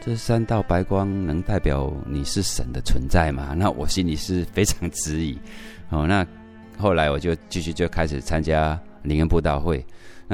[0.00, 3.54] 这三道白光能代表你是神的存在吗？
[3.56, 5.36] 那我心里是非常质疑。
[5.88, 6.24] 哦，那
[6.78, 9.84] 后来我就继续就开始参加灵恩布道会。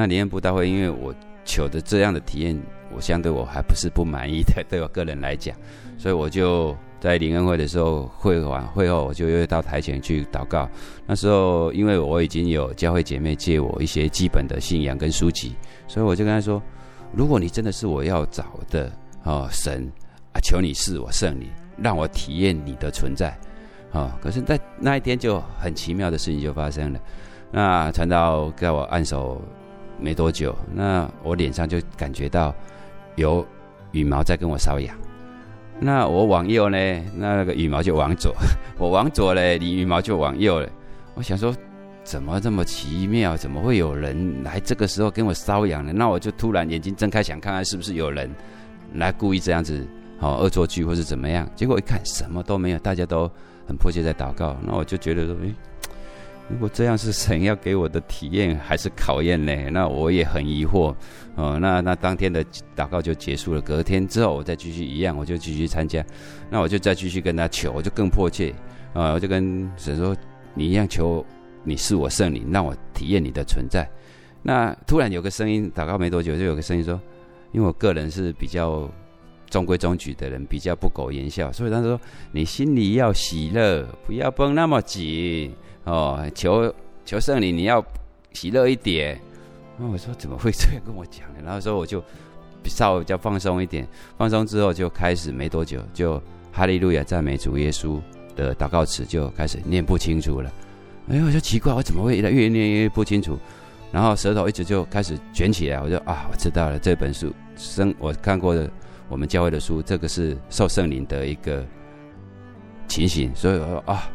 [0.00, 2.58] 那灵恩布道会，因为我求的这样的体验，
[2.90, 5.54] 我相对我还不是不满意的， 对我个人来讲。
[5.98, 10.66] 所以我就在灵恩会的时候，会完会后，我就又到台前去祷告。
[11.06, 15.54] 那时候，因为我已经有教会姐妹借我一些基本的信仰跟书籍，
[15.86, 16.62] 所以我就跟她说
[17.12, 18.90] ：“如果你真的是我要找的
[19.24, 19.86] 哦，神
[20.32, 23.38] 啊，求你赐我圣灵，让我体验你的存在。”
[23.92, 27.00] 哦，可是，在那一天就很奇妙的事情就发生了。
[27.50, 29.42] 那传道给我按手
[30.00, 32.54] 没多久，那我脸上就感觉到
[33.16, 33.46] 有
[33.92, 34.96] 羽毛在跟我搔痒。
[35.78, 36.76] 那我往右呢，
[37.16, 38.32] 那个羽毛就往左；
[38.78, 40.68] 我往左嘞，你羽毛就往右了。
[41.14, 41.54] 我想说，
[42.04, 43.36] 怎么这么奇妙？
[43.36, 45.92] 怎么会有人来这个时候跟我搔痒呢？
[45.94, 48.30] 那我就突然眼睛睁开，想看看是不是有人
[48.94, 49.86] 来故意这样子
[50.18, 51.48] 哦恶作剧或是怎么样。
[51.54, 53.30] 结果一看，什么都没有，大家都
[53.66, 54.56] 很迫切在祷告。
[54.62, 55.54] 那我就觉得说，诶。
[56.50, 59.70] 如果这样是神要给我的体验还是考验呢？
[59.70, 60.94] 那我也很疑惑。
[61.36, 62.44] 哦，那那当天的
[62.76, 63.60] 祷告就结束了。
[63.60, 66.04] 隔天之后我再继续一样，我就继续参加。
[66.50, 68.52] 那我就再继续跟他求，我就更迫切
[68.92, 69.12] 啊！
[69.12, 70.14] 我就跟神说
[70.52, 71.24] ：“你一样求，
[71.62, 73.88] 你是我圣灵，让我体验你的存在。”
[74.42, 77.00] 那突然有个声音，祷告没多久就有个声音说
[77.52, 78.90] ：“因为我个人是比较
[79.48, 81.98] 中规中矩的人，比较不苟言笑，所以他说
[82.32, 86.72] 你心里要喜乐，不要绷那么紧。”哦，求
[87.04, 87.84] 求圣灵，你要
[88.32, 89.18] 喜乐一点。
[89.78, 91.40] 那我说怎么会这样跟我讲呢？
[91.42, 92.04] 然后说我就
[92.66, 93.88] 稍微比较放松一点，
[94.18, 97.98] 放松之后就开始没多久，就哈利路亚赞美主耶稣
[98.36, 100.52] 的祷告词就开始念不清楚了。
[101.08, 103.38] 哎，我就奇怪，我怎么会越念越不清楚？
[103.90, 105.80] 然后舌头一直就开始卷起来。
[105.80, 108.70] 我就啊，我知道了，这本书生我看过的
[109.08, 111.64] 我们教会的书，这个是受圣灵的一个
[112.86, 113.34] 情形。
[113.34, 114.08] 所以我说啊。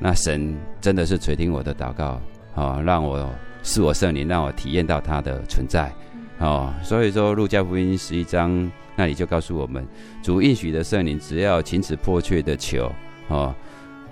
[0.00, 2.20] 那神真的是垂听我的祷告，
[2.54, 3.28] 哦，让我
[3.62, 5.92] 是我圣灵，让我体验到他的存在，
[6.38, 9.86] 哦，所以说路加福音十一章那里就告诉我们，
[10.22, 12.92] 主应许的圣灵，只要勤此迫切的求，
[13.28, 13.54] 哦，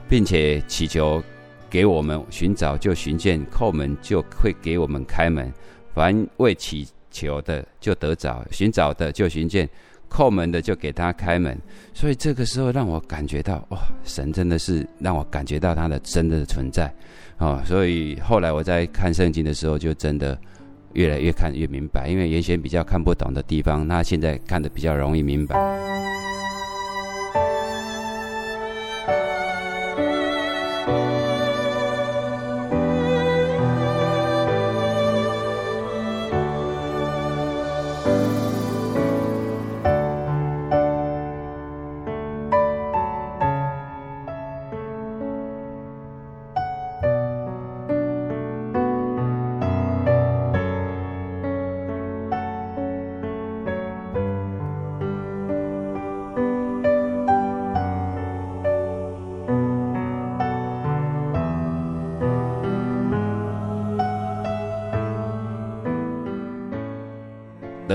[0.08, 1.22] 并且祈求
[1.70, 5.52] 给我们，寻找就寻见，叩门就会给我们开门，
[5.94, 9.68] 凡为祈求的就得找，寻找的就寻见。
[10.16, 11.54] 叩门的就给他开门，
[11.92, 16.90] 所以这个时候让我感觉到，哇，神真的是让我感觉到他的真的存在，
[17.36, 20.38] 哦，所以后来我在看圣经的时候，就真的
[20.94, 25.54] 越来越看越明白，因为原先比较看不懂的地方，那现在看的比较容易明白。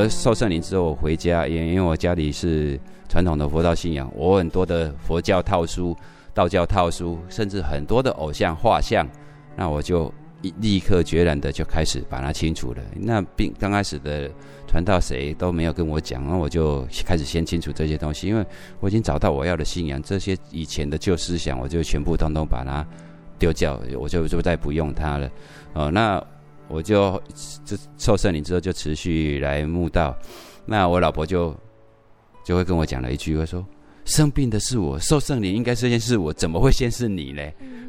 [0.10, 2.80] 受圣灵之后，我回家，因因为我家里是
[3.10, 5.96] 传统的佛道信仰，我很多的佛教套书、
[6.34, 9.08] 道教套书，甚至很多的偶像画像，
[9.56, 10.12] 那我就
[10.60, 12.82] 立刻决然的就开始把它清除了。
[12.96, 14.30] 那并刚开始的
[14.68, 18.46] 传道谁都没有跟我讲，那我就开始先清除这些东西，因为
[18.80, 22.86] 我已经找到我要的信仰，这些以前的旧思想，我就全部通通把它
[23.38, 25.30] 丢掉，我就就再不用它了。
[25.74, 26.24] 哦，那
[26.72, 27.22] 我就
[27.66, 30.16] 就受圣灵之后就持续来慕道，
[30.66, 31.56] 那我老婆就
[32.46, 33.66] 就会跟我讲了一句，会说。
[34.04, 37.44] 生病的是我，受圣灵应该是先是我，怎么会先是你呢？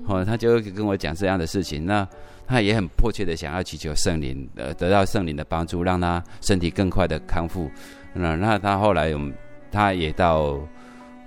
[0.07, 1.87] 哦，他就会跟我讲这样的事情。
[1.87, 2.07] 那
[2.47, 7.71] 他也很迫切的想要祈求圣灵，呃，得到圣灵的帮助，让他身体更快的康复。
[8.13, 9.11] 那那他后来，
[9.71, 10.61] 他也到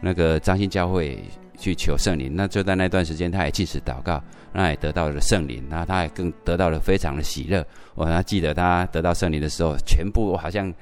[0.02, 1.20] 那个张兴教会
[1.56, 2.32] 去求圣灵。
[2.36, 4.22] 那就在那段时间，他也继续祷告，
[4.54, 5.64] 那也得到了圣灵。
[5.70, 7.66] 那他也更得到了非常的喜乐。
[7.94, 10.74] 我还记得他得到圣灵的时候，全部好像。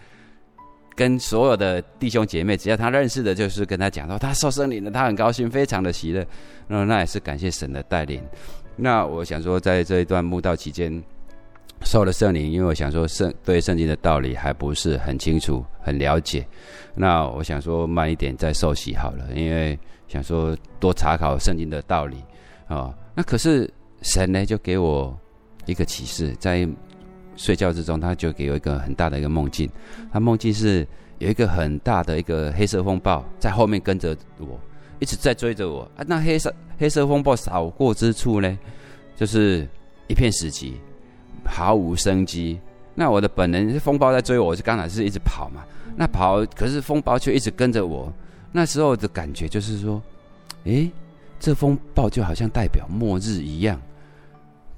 [0.96, 6.24] 跟所有的弟兄姐妹，只要他认识的，就是跟他讲说他受圣灵了，他很高兴，非常的喜乐。
[6.68, 8.22] 那那也是感谢神的带领。
[8.76, 11.04] 那我想说，在这一段墓道期间，
[11.82, 16.46] 受了圣灵，因为我想说圣对圣经的道理还不是很清楚、很了解。
[16.96, 22.18] 那我想说慢一点再受洗好了，因为想说多查考圣经的道理
[22.68, 22.96] 啊、哦。
[23.16, 25.18] 那可是神呢，就给我
[25.66, 26.68] 一个启示，在。
[27.36, 29.68] 睡觉之中，他就给我一个很大的一个梦境。
[30.12, 30.88] 他梦境是
[31.18, 34.60] 有一个很大的一个黑色风暴在后面跟着我，
[35.00, 36.06] 一直在追着我啊。
[36.06, 38.56] 那黑色黑色风暴扫过之处呢，
[39.16, 39.68] 就是
[40.08, 40.74] 一片死寂，
[41.46, 42.60] 毫无生机。
[42.96, 45.64] 那我的本能是，风暴在追我，我是刚才是一直跑嘛。
[45.96, 48.12] 那跑，可是风暴却一直跟着我。
[48.52, 50.02] 那时候的感觉就是说，
[50.66, 50.92] 诶，
[51.40, 53.80] 这风暴就好像代表末日一样。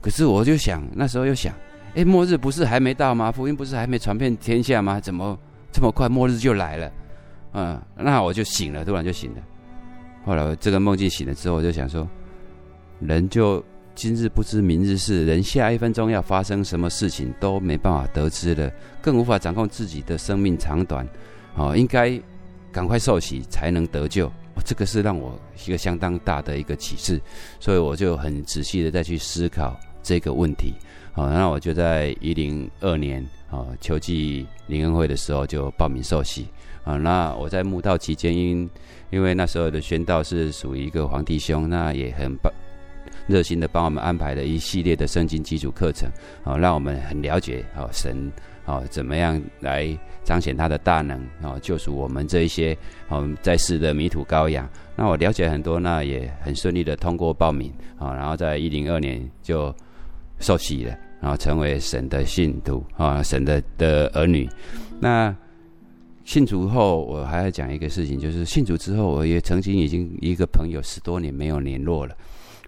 [0.01, 1.53] 可是我就想，那时候又想。
[1.95, 3.31] 诶，末日不是还没到吗？
[3.31, 4.99] 福音不是还没传遍天下吗？
[4.99, 5.37] 怎么
[5.71, 6.91] 这么快末日就来了？
[7.53, 9.37] 嗯，那我就醒了，突然就醒了。
[10.25, 12.07] 后来这个梦境醒了之后，我就想说，
[12.99, 13.63] 人就
[13.95, 18.69] 今日不知明日事，人下一分钟要发生什么事情都没办法得知了，
[19.01, 21.07] 更无法掌控自己的生命长短。
[21.55, 22.21] 哦，应该
[22.73, 24.27] 赶快受洗才能得救。
[24.27, 27.21] 哦，这个是让我一个相当大的一个启示，
[27.57, 30.73] 所以我就很仔细的再去思考这个问题。
[31.13, 36.47] 好，那我就在一零二年啊秋季灵恩会的时候就报名受洗
[36.83, 36.97] 啊。
[36.97, 38.69] 那我在慕道期间，因
[39.09, 42.51] 因为那时候的宣道是属于一个黄弟兄，那也很棒
[43.27, 46.09] 热心的帮我们安排了一系列的圣经基础课程
[46.43, 48.31] 哦，让我们很了解哦神
[48.65, 52.77] 哦怎么样来彰显他的大能啊，救赎我们这一些
[53.09, 54.69] 哦在世的迷途羔羊。
[54.95, 59.73] 那我了解很多，那也很顺利的通过报名啊，然后在一零二年就
[60.39, 60.95] 受洗了。
[61.21, 64.47] 然后成为神的信徒啊，神的的儿女。
[64.99, 65.35] 那
[66.23, 72.15] 信主后，我还要讲一个事情，就是信主之后，我也曾经已经一个朋友十多年没有联络了。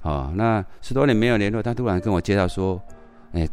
[0.01, 2.81] 哦，那十多年没有联络，他突然跟我介绍说，
[3.33, 3.47] 哎，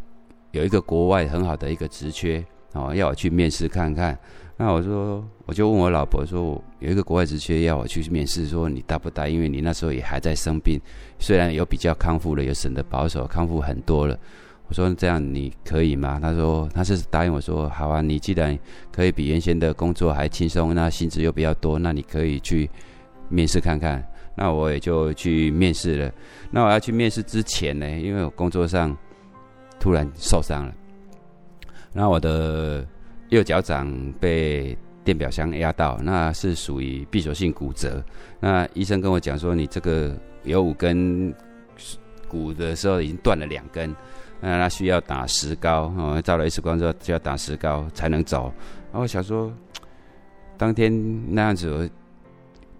[0.53, 4.17] 有一个国外很好的一个职缺，哦，要我去面试看看。
[4.57, 9.27] 那我说，我就问我老婆说，有一个国外职缺要我去面试，说你答不答？
[9.27, 10.81] 因为你那时候也还在生病，
[11.19, 14.17] 虽然有比较康复了，有省得保守，康复很多了。
[14.69, 16.21] 我说这样你可以吗？
[16.23, 18.57] 他说他是答应我说好啊，你既然
[18.93, 22.71] 可以比原先的工作还轻松，那薪资又比较多，那你可以去
[23.29, 24.07] 面试看看。
[24.35, 26.13] 那我也就去面试了。
[26.51, 28.97] 那我要去面试之前呢，因为我工作上
[29.79, 30.75] 突然受伤了，
[31.93, 32.87] 那我的
[33.29, 38.03] 右脚掌被电表箱压到，那是属于闭锁性骨折。
[38.41, 41.33] 那医生跟我讲说，你这个有五根
[42.29, 43.95] 骨的时候已经断了两根。
[44.41, 48.53] 那他需要打石膏哦，照了 X 光之后就要打石膏才能走。
[48.91, 49.51] 然后我想说，
[50.59, 50.93] 当天
[51.35, 51.91] 那样子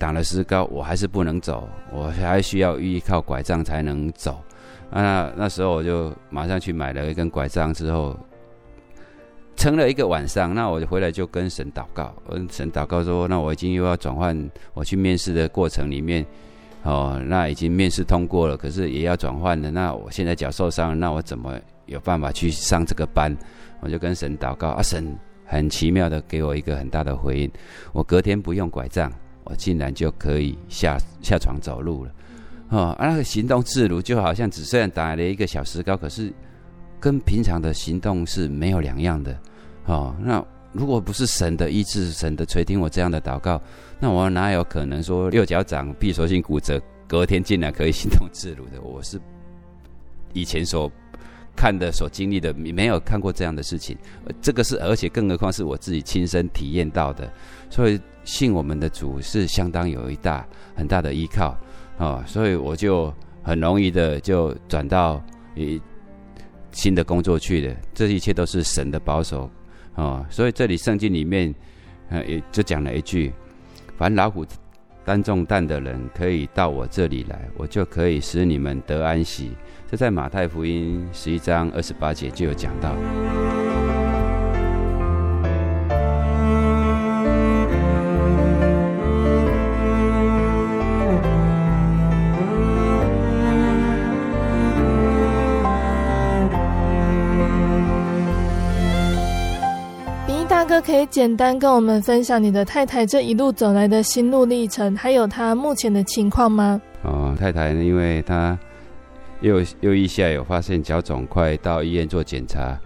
[0.05, 4.39] 打了石膏，我还是不能走，我还需要依靠拐杖才能走。
[4.91, 8.15] 那那时候我就马上去买了一根拐杖，之后
[9.57, 10.55] 撑了一个晚上。
[10.55, 14.39] 那我就回来就跟神祷告，跟神祷告说：那我已经又要转换
[14.75, 16.23] 我去面试的过程里面。
[16.83, 19.71] 哦，那已经面试通过了，可是也要转换了。
[19.71, 23.35] 那我现在脚受伤了，那我怎么有办法去上这个班？
[23.81, 27.51] 我就跟神祷告，啊，神很奇妙的给我一个很大的回应。
[27.95, 29.11] 我隔天不用拐杖，
[29.45, 32.13] 我竟然就可以下下床走路了。
[32.71, 36.33] 哦，啊，那个行动自如，就好像只虽然打了一个小石膏，可是
[36.99, 39.39] 跟平常的行动是没有两样的。
[39.87, 43.61] 哦，那如果不是神的医治，神的垂听我这样的祷告。
[44.01, 48.81] 那我哪有可能说右脚掌闭锁性骨折，隔天竟然可以行动自如的？
[48.83, 49.21] 我是
[50.33, 50.91] 以前所
[51.55, 53.97] 看的、所经历的，没有看过这样的事情。
[54.41, 57.33] 这个是，而且更何况是我自己亲身体验到的。
[57.71, 61.57] 所以信我们的主是相当有一大很大的依靠、
[61.99, 63.13] 哦，所以我就
[63.43, 65.23] 很容易的就转到
[65.55, 65.81] 一
[66.73, 69.49] 新的工作去的，这一切都是神的保守
[69.95, 70.25] 哦。
[70.29, 71.55] 所以这里圣经里面，
[72.09, 73.33] 呃，也就讲了一句：
[73.97, 74.45] 凡老虎
[75.05, 79.53] 担重担的人，可以到我这里来，我就可以使你们得安息。
[79.89, 82.95] 这在马太福音十一章二十八节就有讲到。
[100.75, 106.83] 哥可以简单跟我们分享你的太太这一路走来的心路历程，还有她目前的情况吗？
[107.05, 108.59] 哦，太太呢，因为她
[109.41, 112.77] 右右腋下有发现脚肿，快到医院做检查。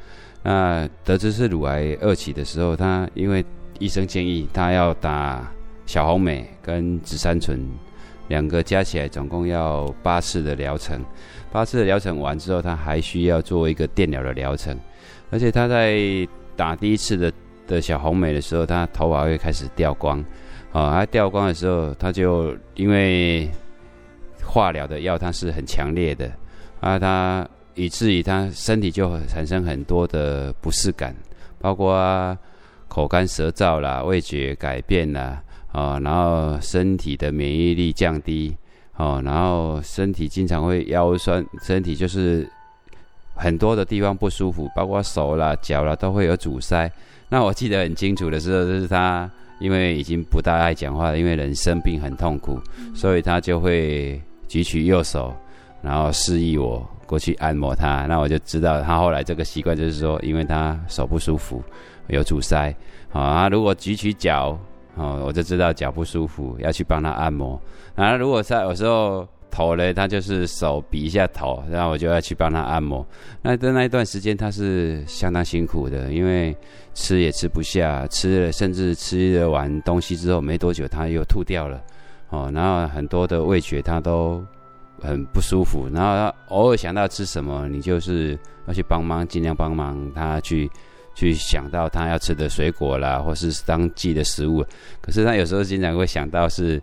[0.42, 3.42] 那得知是乳癌二期的时候，她因为
[3.78, 5.50] 医生建议她要打
[5.86, 7.58] 小红美跟紫杉醇
[8.28, 11.02] 两个加起来总共要八次的疗程。
[11.50, 14.78] 八次的疗程完之后，她还需要做一个电疗的疗程，
[15.30, 15.98] 而且她在
[16.54, 17.32] 打第一次的。
[17.68, 20.18] 的小红莓的时候，她头发会开始掉光，
[20.72, 23.48] 啊，他掉光的时候，她就因为
[24.42, 26.28] 化疗的药它是很强烈的，
[26.80, 31.14] 啊，她以至于她身体就产生很多的不适感，
[31.60, 32.36] 包括
[32.88, 35.40] 口干舌燥啦、味觉改变啦，
[35.70, 38.56] 啊，然后身体的免疫力降低，
[38.96, 42.48] 哦，然后身体经常会腰酸，身体就是
[43.34, 46.90] 很多的地方不舒服，包括手啦、脚啦都会有阻塞。
[47.28, 52.60] 那我记得很清楚的时候，就是他因为已经不大爱讲话了，因为人生病很痛苦，
[52.94, 55.34] 所以他就会举起右手，
[55.82, 58.06] 然后示意我过去按摩他。
[58.06, 61.62] 那我就知道他后来这个习惯就是说，因为他手不舒服，
[62.08, 62.74] 有阻塞，
[63.12, 64.58] 啊，他如果举起脚，
[64.94, 67.60] 哦，我就知道脚不舒服，要去帮他按摩。
[67.94, 69.26] 然后如果在有时候。
[69.50, 73.06] 头呢，他就是手比一下头，然后我就要去帮他按摩。
[73.42, 76.56] 那在那一段时间，他是相当辛苦的，因为
[76.94, 81.80] 吃也吃不下，吃了甚至吃了完东西之后没多久，他又吐掉了。
[82.30, 84.44] 哦，然后很多的味觉他都
[85.00, 85.88] 很不舒服。
[85.92, 90.70] 然后他偶尔想到吃什么，你就是要去帮忙，尽量帮忙他去
[91.14, 94.64] 去想到他要吃的水果啦，或是当季的食物。
[95.00, 96.80] 可是他有时候经常会想到是。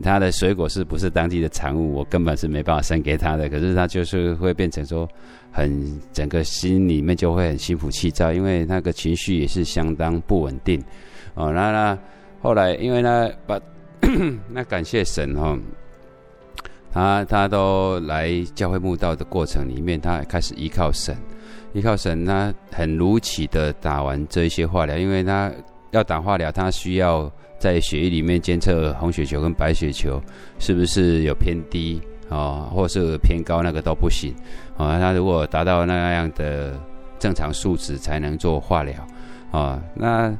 [0.00, 1.92] 他的水果是不是当地的产物？
[1.92, 3.48] 我根本是没办法生给他的。
[3.48, 5.08] 可是他就是会变成说，
[5.50, 10.80] 很整个心里面就会很心浮气躁，因为那个情绪也是相当不稳定。
[11.34, 11.98] 哦，那那
[12.40, 13.60] 后来因为呢，把
[14.48, 15.58] 那感谢神哦，
[16.92, 21.16] 他他都来教会慕道的过程里面，他开始依靠神，
[21.72, 25.50] 依靠神，他很如期的打完这一些化疗，因为他
[25.90, 27.28] 要打化疗，他需要。
[27.58, 30.22] 在血液里面监测红血球跟白血球
[30.60, 34.32] 是不是有偏低啊，或是偏高，那个都不行
[34.76, 34.96] 啊。
[34.98, 36.78] 那如果达到那样的
[37.18, 38.94] 正常数值，才能做化疗
[39.50, 39.82] 啊。
[39.94, 40.32] 那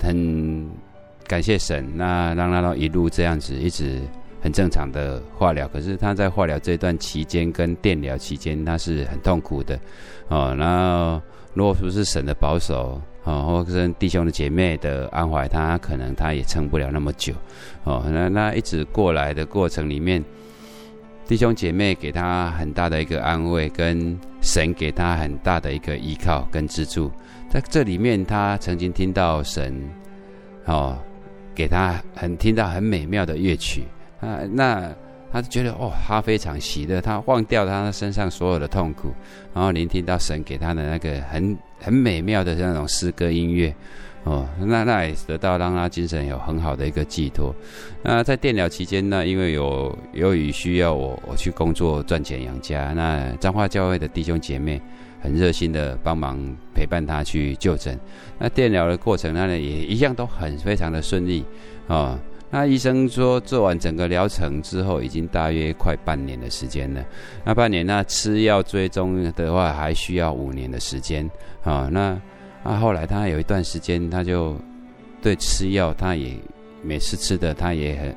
[0.00, 0.66] 很
[1.26, 4.00] 感谢神，那让他一路这样子一直
[4.40, 5.68] 很正常的化疗。
[5.68, 9.78] 可是他在化疗这段期间跟电疗期间，他是很痛苦的
[10.28, 10.54] 啊。
[10.54, 11.20] 然后
[11.52, 13.00] 如果不是神的保守。
[13.24, 17.32] 哦，或者是弟兄的姐妹的安怀，他可能他也撑不了那么久。
[17.84, 20.24] 哦，那那一直过来的过程里面，
[21.26, 27.10] 弟兄姐妹给他很大的一个安慰，跟神给他很大的一个依靠跟支柱。
[27.48, 29.88] 在这里面，他曾经听到神，
[30.64, 30.98] 哦，
[31.54, 33.84] 给他很听到很美妙的乐曲
[34.20, 34.92] 啊，那。
[35.32, 39.12] 他就觉得哦，他非常喜乐，他忘掉他身上所有的痛苦，
[39.54, 43.74] 然后聆听到神给他的那个很很美妙的那种诗歌音乐，
[44.24, 47.54] 哦，那那也得到让他精神有很好的一个寄托。
[48.02, 54.78] 那在电疗期间呢，因为有由于需要我我去工作赚钱养家，那彰化教会的弟兄姐妹
[55.22, 56.38] 很热心的帮忙
[56.74, 57.98] 陪伴他去就诊。
[58.38, 61.42] 那电疗的过程呢，也一样都很非常的顺利
[61.88, 62.18] 啊。
[62.54, 67.02] 那医生说，做完整个疗程之后，已经大约快半年的时间了。
[67.42, 71.28] 那半年，那吃药追踪的话，还需要五年的时间
[71.64, 71.88] 啊。
[71.90, 72.20] 那
[72.62, 74.54] 啊，后来他有一段时间，他就
[75.22, 76.36] 对吃药，他也
[76.82, 78.16] 每次吃的他也很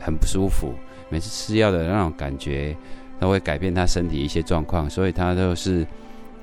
[0.00, 0.74] 很不舒服，
[1.08, 2.76] 每次吃药的那种感觉，
[3.20, 5.86] 都会改变他身体一些状况，所以他都是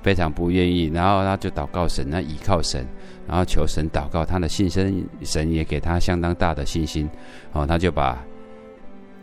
[0.04, 0.86] 非常不愿意。
[0.94, 2.86] 然后他就祷告神，那倚靠神。
[3.26, 7.10] 然后求神祷告，他的信心，神也给他相当大的信心，
[7.54, 8.22] 哦，他就把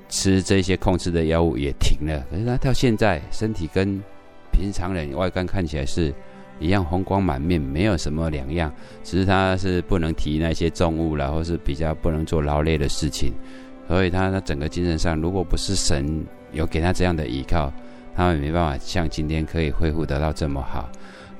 [0.08, 2.26] 吃这些控制的药物也停了。
[2.30, 4.02] 可是他到现在身体跟
[4.50, 6.12] 平常人外观看起来是
[6.58, 8.72] 一样红光满面，没有什么两样，
[9.04, 13.34] 只是他是不能提那些重物了，或是比较不能做劳累的事情。
[13.86, 17.70] 所以他他整个精神上，如果不是神有给他这样的依靠，
[18.20, 20.90] 他们没办法像今天可以恢复得到这么好。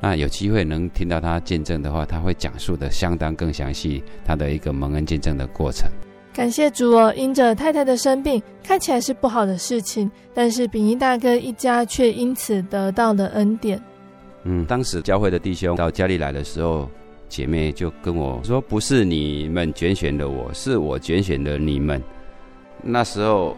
[0.01, 5.91] 那有机会能听到他见证的话，他会讲述的相当更详细，他的一个蒙恩见证的过程。
[6.33, 13.79] 感谢主哦，因着太太的生病，看起来是不好的事情，但是秉一大哥一家却因此得到了恩典。
[14.45, 16.89] 嗯，当时教会的弟兄到家里来的时候，
[17.29, 22.03] 姐妹就跟我说：“不是你们拣选的我，是我拣选的你们。”
[22.83, 23.55] 那时候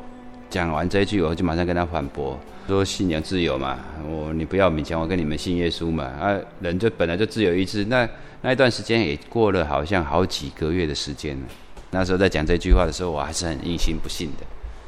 [0.51, 2.37] 讲完这一句，我就马上跟他反驳。
[2.67, 7.85] 说信仰自由嘛，我你不要勉强我跟你们信耶稣嘛啊，人就本来就自由意志。
[7.87, 8.09] 那
[8.41, 11.43] 那一段时间也过了好像好几个月的时间了。
[11.91, 14.47] 那时候在讲这句话的时候，我还是很硬心不信的。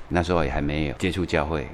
[0.09, 1.67] 那时候也还没有接触教会，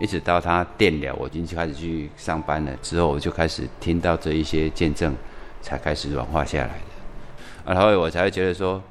[0.00, 5.14] 一直到他电了，我已经开始去上班了之后，我就开始听到这一些见证，
[5.62, 7.72] 才开始软化下来的。
[7.72, 8.82] 然后我才会觉得说，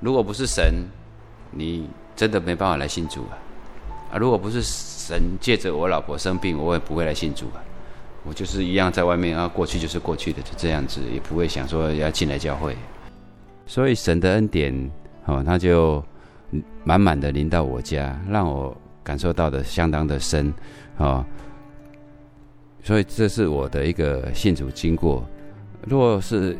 [0.00, 0.72] 如果不是神，
[1.50, 3.34] 你真的没办法来信主啊。
[4.12, 4.62] 啊，如果不是
[5.10, 7.58] 神借着我老婆生病，我也不会来信主啊。
[8.22, 12.76] 我就是一样在外面啊，过去就是过去的，就这样子，也不会想说要进来教会。
[13.66, 14.72] 所以神的恩典，
[15.24, 16.00] 哦，他就
[16.84, 20.54] 满满的临到我家，让我感受到的相当的深，
[20.98, 21.24] 哦。
[22.84, 25.26] 所以这是我的一个信主经过。
[25.88, 26.56] 若是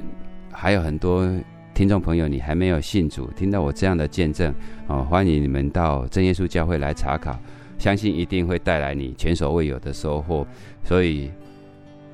[0.50, 1.24] 还有很多。
[1.72, 4.52] 听众朋友，你还没有信主，听到我这样的见证，
[4.86, 7.38] 哦，欢迎你们到真耶稣教会来查考，
[7.80, 10.46] 相信一定会带来你前所未有的收获。
[10.84, 11.28] 所以，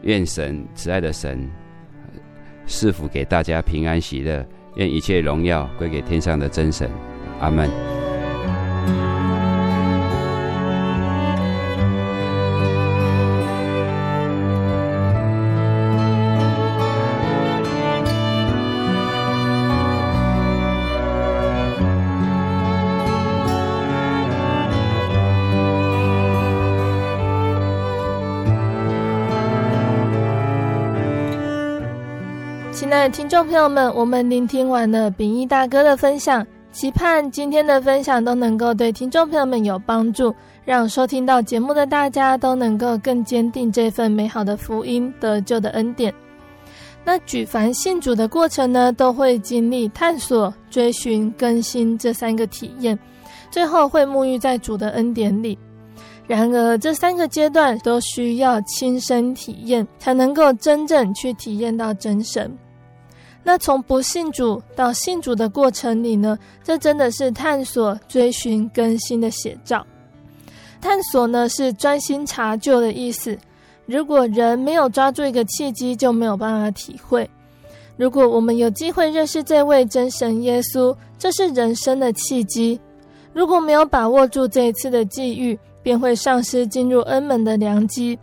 [0.02, 1.46] 愿神慈爱的神
[2.66, 4.46] 赐福给大家平安喜乐，
[4.76, 6.88] 愿一切荣耀归给天上的真神，
[7.40, 7.68] 阿门。
[33.10, 40.34] 听众朋友们，我们聆听完了秉一大哥的分享，期盼今天的分享都能够对听众朋友们有帮助，
[40.64, 46.12] 让收听到节目的大家都能够更坚定这份美好的福音得救的恩典。
[47.04, 52.98] 那举凡信主的过程呢，都会经历探索、追寻、更新这三个体验，
[53.52, 55.56] 最后会沐浴在主的恩典里。
[56.26, 62.52] 然而，这三个阶段都需要亲身体验，才能够真正去体验到真神。
[63.46, 69.86] 那从不信主到信主的过程里呢，这真的是探索、追寻、更新的写照。
[70.80, 73.38] 探索呢是专心查究的意思。
[73.86, 77.30] 如果人没有抓住一个契机，就没有办法体会。
[77.96, 82.80] 如果我们有机会认识这位真神耶稣，这是人生的契机。
[83.32, 88.18] 如果没有把握住这一次的际遇，便会丧失进入恩门的良机。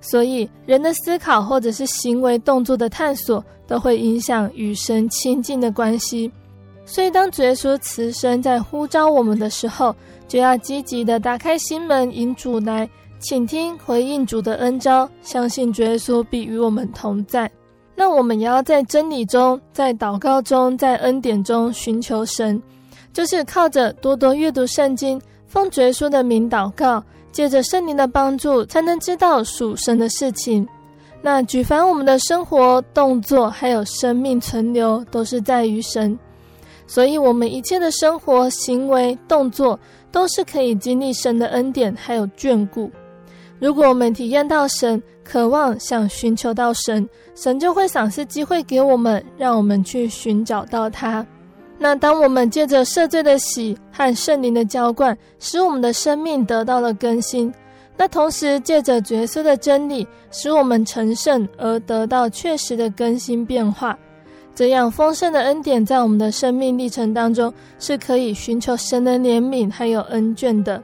[0.00, 6.30] 所以，人的思考或者是行为动作的探索，都会影响与神亲近的关系。
[6.86, 9.94] 所以，当主耶稣慈声在呼召我们的时候，
[10.26, 12.88] 就要积极的打开心门，引主来
[13.18, 17.50] 倾听、回应主的恩召，相信主耶稣必与我们同在。
[17.94, 22.60] 那我们也要在真理中、在祷告中、在恩典中寻求神，
[23.12, 27.04] 就是靠着多多阅读圣经，奉主耶稣的名祷告。
[27.32, 30.66] 借着圣灵的帮助，才能知道属神的事情。
[31.22, 36.18] 那举凡我们的生活、动作，还有生命存留，都是在于神。
[36.86, 39.78] 所以，我们一切的生活、行为、动作，
[40.10, 42.90] 都是可以经历神的恩典，还有眷顾。
[43.58, 51.24] 如果我们体验到神，渴望想寻求到神，神就会赏赐机会给我们，让我们去寻找到他。
[51.82, 57.50] 那当我们借着赦罪的喜和圣灵的浇灌，使我们的生命得到了更新；
[57.96, 63.98] 那同时借着角色的真理，使我们成圣而得到确实的更新变化。
[64.54, 70.82] 这样丰盛的恩典，在我们的生命历程当中，是可以寻求神的怜悯还有恩眷的。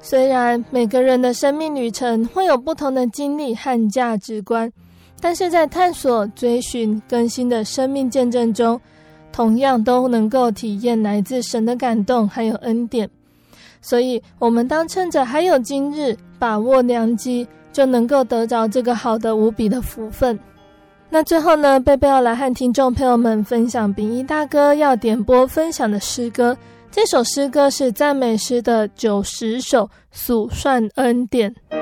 [0.00, 4.72] 虽然每个人的生命旅程会有不同的经历和价值观，
[5.20, 8.80] 但是在探索、追寻、更新的生命见证中，
[9.32, 13.08] 同样都能够体验来自神的感动，还有恩典，
[13.80, 20.38] 所以我们当趁着还有今日，把握良机，就能够得着这个好的无比的福分。
[21.08, 26.56] 那最后呢，贝贝要来和听众朋友们分享秉一大哥要点播分享的诗歌，
[26.90, 31.81] 这首诗歌是赞美诗的九十首，数算恩典。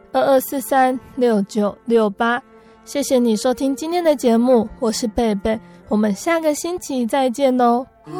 [0.13, 2.41] 二二四三六九六八，
[2.83, 5.57] 谢谢你收听今天的节目，我是贝贝，
[5.87, 7.85] 我们下个星期再见哦。
[8.05, 8.11] 我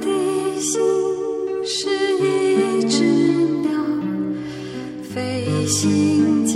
[0.00, 0.80] 的心
[1.64, 3.02] 是一只
[3.62, 3.72] 鸟，
[5.02, 6.46] 飞行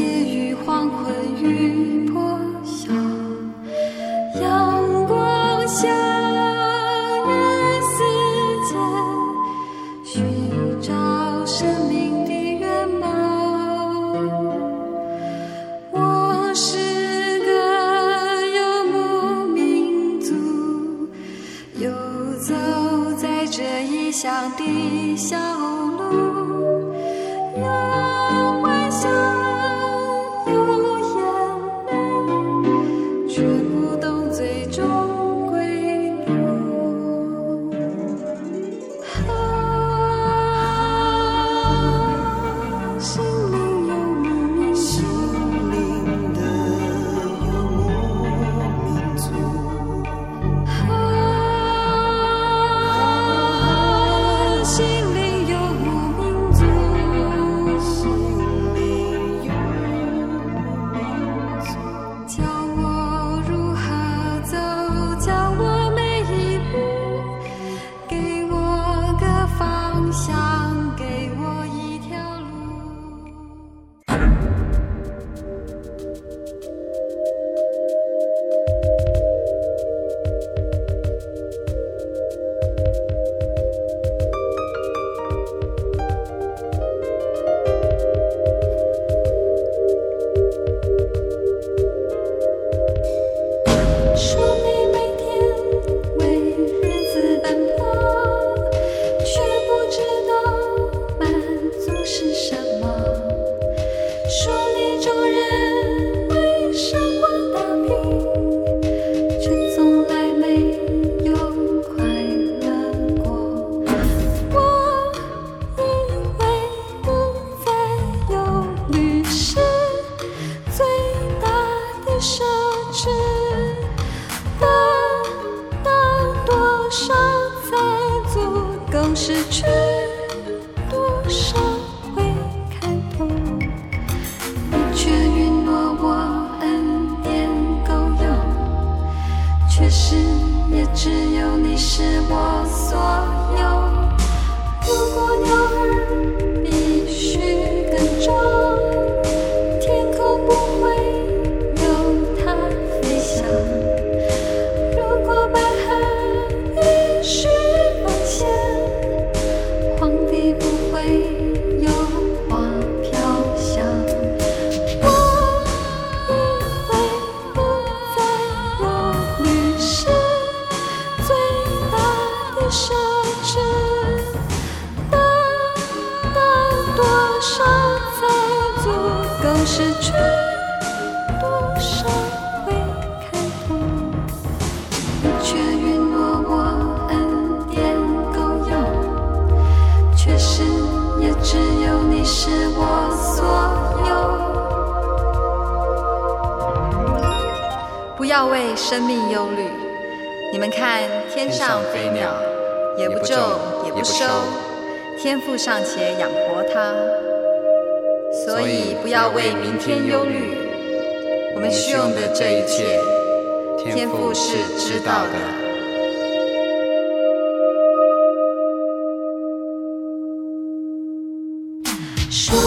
[222.31, 222.58] 说